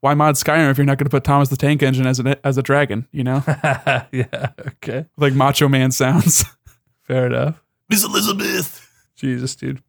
[0.00, 2.46] Why mod Skyrim if you're not going to put Thomas the Tank Engine as a
[2.46, 3.06] as a dragon?
[3.12, 3.44] You know,
[4.12, 4.50] yeah.
[4.66, 5.06] Okay.
[5.16, 6.44] like Macho Man sounds.
[7.02, 7.62] Fair enough.
[7.88, 8.86] Miss Elizabeth.
[9.16, 9.82] Jesus, dude.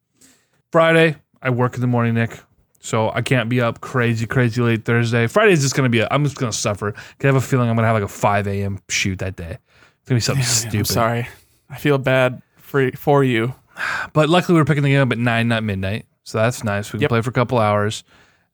[0.70, 2.40] Friday, I work in the morning, Nick.
[2.84, 5.28] So I can't be up crazy, crazy late Thursday.
[5.28, 6.00] Friday's just gonna be.
[6.00, 6.92] A, I'm just gonna suffer.
[6.96, 8.80] I have a feeling I'm gonna have like a 5 a.m.
[8.88, 9.58] shoot that day.
[10.00, 10.78] It's gonna be something stupid.
[10.80, 11.28] I'm sorry.
[11.70, 13.54] I feel bad for for you.
[14.12, 16.06] But luckily, we're picking the game up at nine, not midnight.
[16.24, 16.92] So that's nice.
[16.92, 17.08] We can Yep.
[17.08, 18.02] play for a couple hours.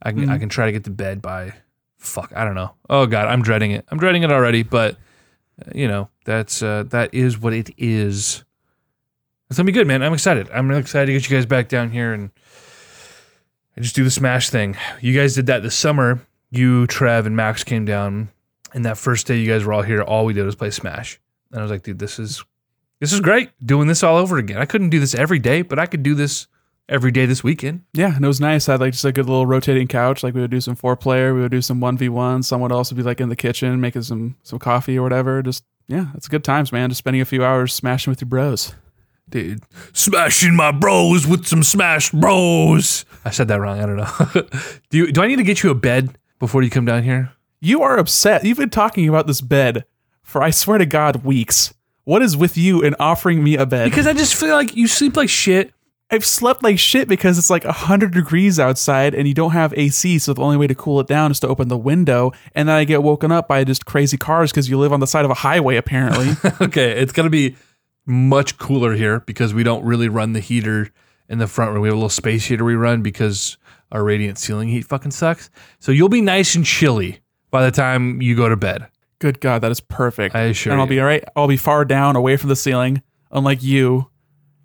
[0.03, 0.41] I can I Mhm.
[0.41, 1.55] can try to get to bed by
[1.97, 2.31] fuck.
[2.37, 2.74] I don't know.
[2.91, 3.87] Oh god, I'm dreading it.
[3.91, 4.62] I'm dreading it already.
[4.62, 4.97] But
[5.61, 8.45] uh, you know that's uh, that is what it is.
[9.49, 10.03] It's gonna be good, man.
[10.03, 10.51] I'm excited.
[10.53, 12.31] I'm really excited to get you guys back down here and
[13.79, 14.76] and just do the Smash thing.
[15.01, 16.20] You guys did that this summer.
[16.51, 18.29] You, Trev, and Max came down,
[18.74, 20.03] and that first day you guys were all here.
[20.03, 21.20] All we did was play Smash,
[21.53, 22.45] and I was like, dude, this is
[22.99, 23.51] this is great.
[23.64, 24.59] Doing this all over again.
[24.59, 26.49] I couldn't do this every day, but I could do this
[26.89, 27.85] every day this weekend.
[27.93, 28.68] Yeah, and it was nice.
[28.68, 30.24] I had like just a good little rotating couch.
[30.24, 32.43] Like we would do some four player, we would do some one v one.
[32.43, 35.41] Someone else would be like in the kitchen making some some coffee or whatever.
[35.41, 36.89] Just yeah, it's good times, man.
[36.89, 38.74] Just spending a few hours smashing with your bros.
[39.31, 39.62] Dude,
[39.93, 43.05] smashing my bros with some Smash Bros.
[43.24, 43.79] I said that wrong.
[43.79, 44.49] I don't know.
[44.91, 47.33] do you, do I need to get you a bed before you come down here?
[47.61, 48.45] You are upset.
[48.45, 49.85] You've been talking about this bed
[50.22, 51.74] for I swear to God weeks.
[52.05, 53.91] What is with you in offering me a bed?
[53.91, 55.74] Because I just feel like you sleep like shit.
[56.11, 60.18] I've slept like shit because it's like 100 degrees outside and you don't have AC,
[60.18, 62.33] so the only way to cool it down is to open the window.
[62.55, 65.07] And then I get woken up by just crazy cars because you live on the
[65.07, 66.31] side of a highway, apparently.
[66.62, 67.57] okay, it's gonna be
[68.09, 70.91] much cooler here because we don't really run the heater
[71.29, 71.83] in the front room.
[71.83, 73.59] We have a little space heater we run because
[73.93, 75.51] our radiant ceiling heat fucking sucks.
[75.79, 78.89] So you'll be nice and chilly by the time you go to bed.
[79.19, 80.35] Good God, that is perfect.
[80.35, 80.91] I assure and I'll you.
[80.91, 81.25] be all right.
[81.35, 84.11] I'll be far down, away from the ceiling, unlike you.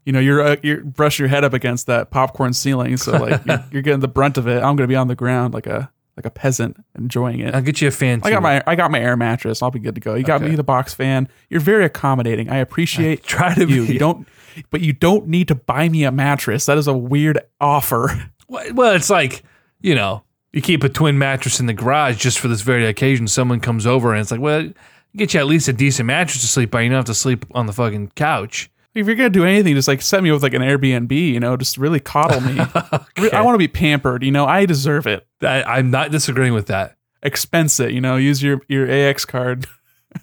[0.05, 3.43] You know, you're uh, you're brush your head up against that popcorn ceiling, so like
[3.45, 4.61] you're, you're getting the brunt of it.
[4.61, 7.55] I'm gonna be on the ground like a like a peasant enjoying it.
[7.55, 8.21] I'll get you a fan.
[8.23, 9.61] I got my I got my air mattress.
[9.61, 10.13] I'll be good to go.
[10.15, 10.51] You got Okay.
[10.51, 11.27] me the box fan.
[11.49, 12.49] You're very accommodating.
[12.49, 13.85] I appreciate try to you.
[13.87, 13.93] be.
[13.93, 14.27] You don't,
[14.69, 16.65] but you don't need to buy me a mattress.
[16.67, 18.29] That is a weird offer.
[18.49, 19.43] Well, well, it's like
[19.81, 23.27] you know, You keep a twin mattress in the garage just for this very occasion.
[23.27, 24.69] Someone comes over and it's like, well,
[25.15, 26.83] get you at least a decent mattress to sleep on.
[26.83, 28.69] You don't have to sleep on the fucking couch.
[28.95, 31.57] If you're gonna do anything, just like set me with like an Airbnb, you know,
[31.57, 32.53] just really coddle me.
[33.17, 34.45] Re- I want to be pampered, you know.
[34.45, 35.25] I deserve it.
[35.41, 38.17] I, I'm not disagreeing with that, Expense it, you know.
[38.17, 39.65] Use your your AX card.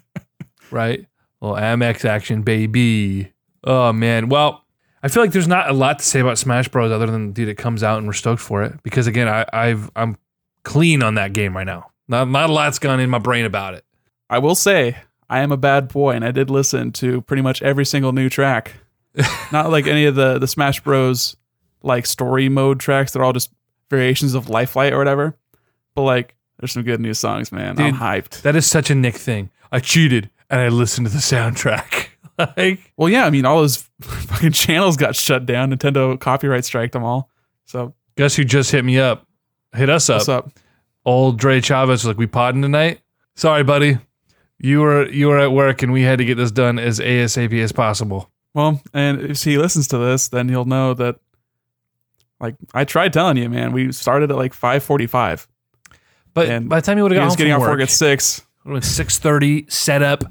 [0.71, 1.05] right?
[1.41, 3.33] Well, Amex action, baby.
[3.63, 4.29] Oh man.
[4.29, 4.65] Well,
[5.03, 6.91] I feel like there's not a lot to say about Smash Bros.
[6.91, 8.81] other than dude, it comes out and we're stoked for it.
[8.83, 10.17] Because again, I, I've I'm
[10.63, 11.91] clean on that game right now.
[12.07, 13.83] Not not a lot's gone in my brain about it.
[14.29, 14.97] I will say,
[15.31, 18.29] I am a bad boy, and I did listen to pretty much every single new
[18.29, 18.73] track.
[19.51, 21.37] Not like any of the the Smash Bros.
[21.83, 23.13] like story mode tracks.
[23.13, 23.49] They're all just
[23.89, 25.37] variations of Lifelight or whatever.
[25.95, 27.79] But like, there's some good new songs, man.
[27.79, 28.41] I'm hyped.
[28.41, 29.49] That is such a Nick thing.
[29.71, 32.07] I cheated and I listened to the soundtrack.
[32.57, 35.71] like Well, yeah, I mean, all those fucking channels got shut down.
[35.71, 37.29] Nintendo copyright striked them all.
[37.65, 39.25] So Guess who just hit me up?
[39.73, 40.17] Hit us up.
[40.17, 40.51] what's up?
[41.05, 42.99] Old Dre Chavez was like, "We podding tonight."
[43.35, 43.97] Sorry, buddy.
[44.63, 47.61] You were you were at work and we had to get this done as ASAP
[47.63, 48.29] as possible.
[48.53, 51.17] Well, and if he listens to this, then he'll know that.
[52.39, 53.71] Like I tried telling you, man.
[53.71, 55.47] We started at like 5:45.
[56.33, 57.79] But And by the time you would have got was home getting from off work,
[57.79, 58.45] work at six.
[58.81, 60.23] six thirty, set up,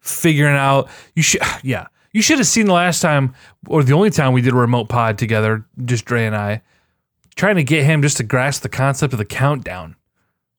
[0.00, 0.88] figuring out.
[1.14, 3.34] You should, yeah, you should have seen the last time
[3.68, 6.62] or the only time we did a remote pod together, just Dre and I,
[7.34, 9.96] trying to get him just to grasp the concept of the countdown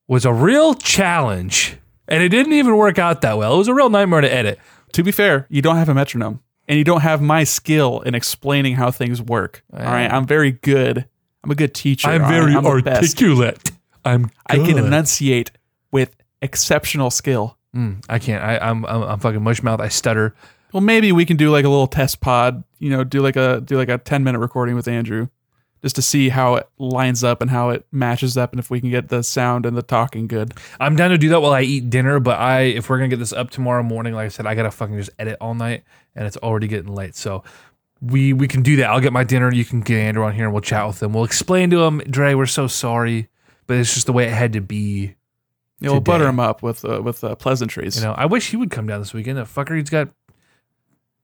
[0.07, 1.77] was a real challenge,
[2.07, 3.55] and it didn't even work out that well.
[3.55, 4.59] It was a real nightmare to edit.
[4.93, 8.15] To be fair, you don't have a metronome, and you don't have my skill in
[8.15, 9.63] explaining how things work.
[9.73, 11.07] All right, I'm very good.
[11.43, 12.07] I'm a good teacher.
[12.07, 12.29] I'm right?
[12.29, 13.71] very I'm articulate.
[14.03, 14.31] I'm.
[14.47, 15.51] I can enunciate
[15.91, 17.57] with exceptional skill.
[17.75, 18.43] Mm, I can't.
[18.43, 19.79] I, I'm, I'm I'm fucking mush mouth.
[19.79, 20.33] I stutter.
[20.73, 22.63] Well, maybe we can do like a little test pod.
[22.79, 25.27] You know, do like a do like a 10 minute recording with Andrew,
[25.81, 28.79] just to see how it lines up and how it matches up, and if we
[28.81, 30.53] can get the sound and the talking good.
[30.79, 32.19] I'm down to do that while I eat dinner.
[32.19, 34.71] But I, if we're gonna get this up tomorrow morning, like I said, I gotta
[34.71, 35.83] fucking just edit all night,
[36.15, 37.15] and it's already getting late.
[37.15, 37.43] So
[38.01, 38.89] we we can do that.
[38.89, 39.53] I'll get my dinner.
[39.53, 41.13] You can get Andrew on here, and we'll chat with him.
[41.13, 43.29] We'll explain to him, Dre, we're so sorry,
[43.67, 45.15] but it's just the way it had to be.
[45.79, 46.29] Yeah, we'll butter Today.
[46.29, 47.97] him up with uh, with uh, pleasantries.
[47.97, 49.37] You know, I wish he would come down this weekend.
[49.37, 50.09] That fucker, he's got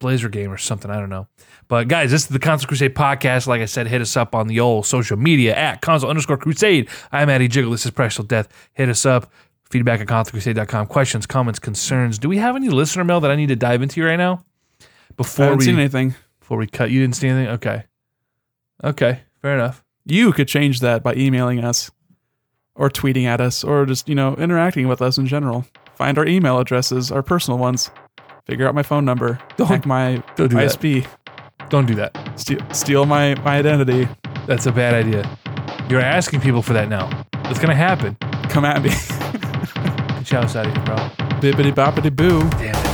[0.01, 0.91] Blazer game or something.
[0.91, 1.27] I don't know.
[1.69, 3.47] But guys, this is the Console Crusade podcast.
[3.47, 6.89] Like I said, hit us up on the old social media at console underscore crusade.
[7.13, 7.71] I'm Addy Jiggle.
[7.71, 8.49] This is Precious Death.
[8.73, 9.31] Hit us up.
[9.69, 10.87] Feedback at consolecrusade.com.
[10.87, 12.19] Questions, comments, concerns.
[12.19, 14.43] Do we have any listener mail that I need to dive into right now?
[14.81, 14.85] I
[15.15, 16.15] Before haven't we seen anything.
[16.41, 17.53] before we cut, you didn't see anything.
[17.53, 17.83] Okay,
[18.83, 19.83] okay, fair enough.
[20.05, 21.89] You could change that by emailing us,
[22.75, 25.65] or tweeting at us, or just you know interacting with us in general.
[25.95, 27.91] Find our email addresses, our personal ones.
[28.45, 29.39] Figure out my phone number.
[29.57, 30.69] Don't- hack my don't do that.
[30.79, 31.07] ISP.
[31.69, 32.17] Don't do that.
[32.39, 34.07] Steal, steal my my identity.
[34.47, 35.29] That's a bad idea.
[35.89, 37.09] You're asking people for that now.
[37.45, 38.15] It's gonna happen.
[38.49, 38.89] Come at me.
[38.89, 40.95] Get your house out of here, bro.
[41.39, 42.41] Bippity boppity boo.
[42.51, 42.90] Damn it.